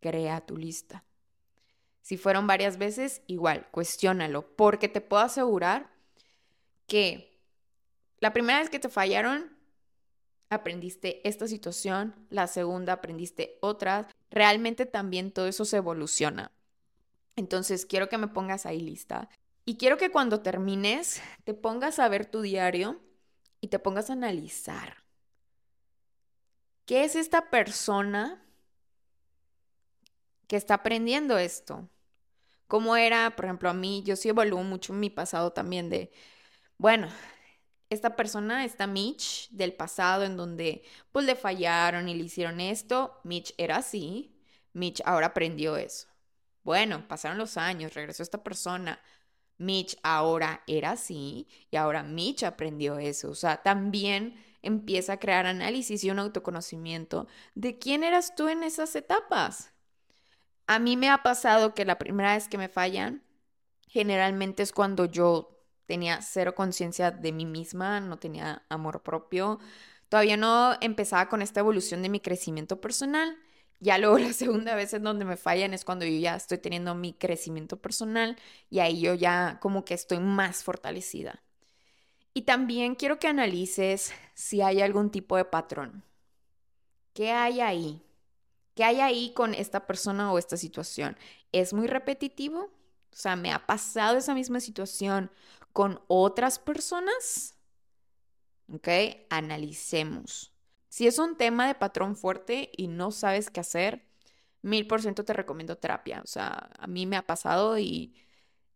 Crea 0.00 0.40
tu 0.40 0.56
lista. 0.56 1.04
Si 2.00 2.16
fueron 2.16 2.46
varias 2.46 2.78
veces, 2.78 3.22
igual, 3.26 3.68
cuestiónalo, 3.70 4.56
porque 4.56 4.88
te 4.88 5.00
puedo 5.00 5.22
asegurar 5.22 5.90
que 6.86 7.38
la 8.18 8.32
primera 8.32 8.58
vez 8.58 8.70
que 8.70 8.80
te 8.80 8.88
fallaron, 8.88 9.56
aprendiste 10.48 11.26
esta 11.28 11.46
situación, 11.46 12.14
la 12.30 12.46
segunda 12.46 12.94
aprendiste 12.94 13.58
otra. 13.60 14.08
Realmente 14.30 14.86
también 14.86 15.30
todo 15.30 15.46
eso 15.46 15.64
se 15.64 15.76
evoluciona. 15.76 16.50
Entonces, 17.36 17.86
quiero 17.86 18.08
que 18.08 18.18
me 18.18 18.28
pongas 18.28 18.66
ahí 18.66 18.80
lista. 18.80 19.28
Y 19.64 19.76
quiero 19.76 19.98
que 19.98 20.10
cuando 20.10 20.40
termines, 20.40 21.22
te 21.44 21.54
pongas 21.54 21.98
a 21.98 22.08
ver 22.08 22.26
tu 22.26 22.40
diario 22.40 23.00
y 23.60 23.68
te 23.68 23.78
pongas 23.78 24.10
a 24.10 24.14
analizar 24.14 25.00
¿Qué 26.90 27.04
es 27.04 27.14
esta 27.14 27.50
persona 27.50 28.42
que 30.50 30.56
está 30.56 30.74
aprendiendo 30.74 31.38
esto? 31.38 31.88
¿Cómo 32.66 32.96
era, 32.96 33.36
por 33.36 33.44
ejemplo, 33.44 33.70
a 33.70 33.74
mí? 33.74 34.02
Yo 34.04 34.16
sí 34.16 34.30
evalúo 34.30 34.64
mucho 34.64 34.92
mi 34.92 35.08
pasado 35.08 35.52
también 35.52 35.88
de, 35.90 36.10
bueno, 36.76 37.08
esta 37.88 38.16
persona, 38.16 38.64
esta 38.64 38.88
Mitch 38.88 39.48
del 39.50 39.74
pasado 39.74 40.24
en 40.24 40.36
donde 40.36 40.82
pues 41.12 41.24
le 41.24 41.36
fallaron 41.36 42.08
y 42.08 42.14
le 42.16 42.24
hicieron 42.24 42.60
esto, 42.60 43.20
Mitch 43.22 43.54
era 43.58 43.76
así, 43.76 44.40
Mitch 44.72 45.00
ahora 45.04 45.28
aprendió 45.28 45.76
eso. 45.76 46.08
Bueno, 46.64 47.06
pasaron 47.06 47.38
los 47.38 47.56
años, 47.56 47.94
regresó 47.94 48.24
esta 48.24 48.42
persona, 48.42 49.00
Mitch 49.56 49.98
ahora 50.02 50.64
era 50.66 50.92
así 50.92 51.46
y 51.70 51.76
ahora 51.76 52.02
Mitch 52.02 52.42
aprendió 52.42 52.98
eso. 52.98 53.30
O 53.30 53.36
sea, 53.36 53.62
también 53.62 54.34
empieza 54.62 55.12
a 55.12 55.20
crear 55.20 55.46
análisis 55.46 56.02
y 56.02 56.10
un 56.10 56.18
autoconocimiento 56.18 57.28
de 57.54 57.78
quién 57.78 58.02
eras 58.02 58.34
tú 58.34 58.48
en 58.48 58.64
esas 58.64 58.96
etapas. 58.96 59.72
A 60.70 60.78
mí 60.78 60.96
me 60.96 61.10
ha 61.10 61.24
pasado 61.24 61.74
que 61.74 61.84
la 61.84 61.98
primera 61.98 62.34
vez 62.34 62.46
que 62.46 62.56
me 62.56 62.68
fallan, 62.68 63.24
generalmente 63.88 64.62
es 64.62 64.70
cuando 64.70 65.04
yo 65.04 65.58
tenía 65.86 66.22
cero 66.22 66.54
conciencia 66.54 67.10
de 67.10 67.32
mí 67.32 67.44
misma, 67.44 67.98
no 67.98 68.20
tenía 68.20 68.64
amor 68.68 69.02
propio, 69.02 69.58
todavía 70.08 70.36
no 70.36 70.76
empezaba 70.80 71.28
con 71.28 71.42
esta 71.42 71.58
evolución 71.58 72.02
de 72.02 72.08
mi 72.08 72.20
crecimiento 72.20 72.80
personal. 72.80 73.36
Ya 73.80 73.98
luego 73.98 74.18
la 74.20 74.32
segunda 74.32 74.76
vez 74.76 74.94
en 74.94 75.02
donde 75.02 75.24
me 75.24 75.36
fallan 75.36 75.74
es 75.74 75.84
cuando 75.84 76.04
yo 76.04 76.16
ya 76.20 76.36
estoy 76.36 76.58
teniendo 76.58 76.94
mi 76.94 77.14
crecimiento 77.14 77.76
personal 77.82 78.36
y 78.70 78.78
ahí 78.78 79.00
yo 79.00 79.14
ya 79.14 79.58
como 79.60 79.84
que 79.84 79.94
estoy 79.94 80.20
más 80.20 80.62
fortalecida. 80.62 81.42
Y 82.32 82.42
también 82.42 82.94
quiero 82.94 83.18
que 83.18 83.26
analices 83.26 84.12
si 84.34 84.62
hay 84.62 84.82
algún 84.82 85.10
tipo 85.10 85.36
de 85.36 85.46
patrón. 85.46 86.04
¿Qué 87.12 87.32
hay 87.32 87.60
ahí? 87.60 88.04
¿Qué 88.74 88.84
hay 88.84 89.00
ahí 89.00 89.32
con 89.34 89.54
esta 89.54 89.86
persona 89.86 90.32
o 90.32 90.38
esta 90.38 90.56
situación? 90.56 91.16
¿Es 91.52 91.72
muy 91.72 91.86
repetitivo? 91.86 92.70
O 93.12 93.16
sea, 93.16 93.36
¿me 93.36 93.52
ha 93.52 93.66
pasado 93.66 94.18
esa 94.18 94.34
misma 94.34 94.60
situación 94.60 95.30
con 95.72 96.00
otras 96.08 96.58
personas? 96.58 97.56
¿Ok? 98.72 98.88
Analicemos. 99.30 100.52
Si 100.88 101.06
es 101.06 101.18
un 101.18 101.36
tema 101.36 101.66
de 101.66 101.74
patrón 101.74 102.16
fuerte 102.16 102.70
y 102.76 102.88
no 102.88 103.10
sabes 103.10 103.50
qué 103.50 103.60
hacer, 103.60 104.06
mil 104.62 104.86
por 104.86 105.02
ciento 105.02 105.24
te 105.24 105.32
recomiendo 105.32 105.76
terapia. 105.78 106.20
O 106.22 106.26
sea, 106.26 106.70
a 106.78 106.86
mí 106.86 107.06
me 107.06 107.16
ha 107.16 107.26
pasado 107.26 107.78
y 107.78 108.14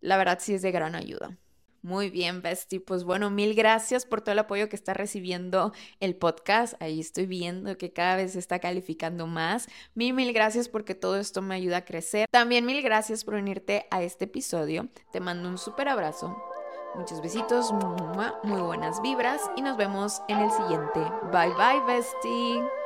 la 0.00 0.16
verdad 0.16 0.38
sí 0.40 0.54
es 0.54 0.62
de 0.62 0.72
gran 0.72 0.94
ayuda. 0.94 1.38
Muy 1.84 2.08
bien, 2.08 2.40
Bestie. 2.40 2.80
Pues 2.80 3.04
bueno, 3.04 3.28
mil 3.28 3.54
gracias 3.54 4.06
por 4.06 4.22
todo 4.22 4.32
el 4.32 4.38
apoyo 4.38 4.70
que 4.70 4.74
está 4.74 4.94
recibiendo 4.94 5.74
el 6.00 6.16
podcast. 6.16 6.80
Ahí 6.80 6.98
estoy 6.98 7.26
viendo 7.26 7.76
que 7.76 7.92
cada 7.92 8.16
vez 8.16 8.32
se 8.32 8.38
está 8.38 8.58
calificando 8.58 9.26
más. 9.26 9.68
Mil, 9.94 10.14
mil 10.14 10.32
gracias 10.32 10.70
porque 10.70 10.94
todo 10.94 11.18
esto 11.18 11.42
me 11.42 11.54
ayuda 11.54 11.76
a 11.76 11.84
crecer. 11.84 12.26
También 12.30 12.64
mil 12.64 12.80
gracias 12.80 13.22
por 13.22 13.34
unirte 13.34 13.86
a 13.90 14.02
este 14.02 14.24
episodio. 14.24 14.88
Te 15.12 15.20
mando 15.20 15.46
un 15.46 15.58
súper 15.58 15.88
abrazo. 15.88 16.34
Muchos 16.94 17.20
besitos, 17.20 17.70
muy 18.44 18.62
buenas 18.62 19.02
vibras 19.02 19.42
y 19.54 19.60
nos 19.60 19.76
vemos 19.76 20.22
en 20.28 20.38
el 20.38 20.50
siguiente. 20.52 21.00
Bye 21.30 21.52
bye, 21.52 21.82
Bestie. 21.86 22.83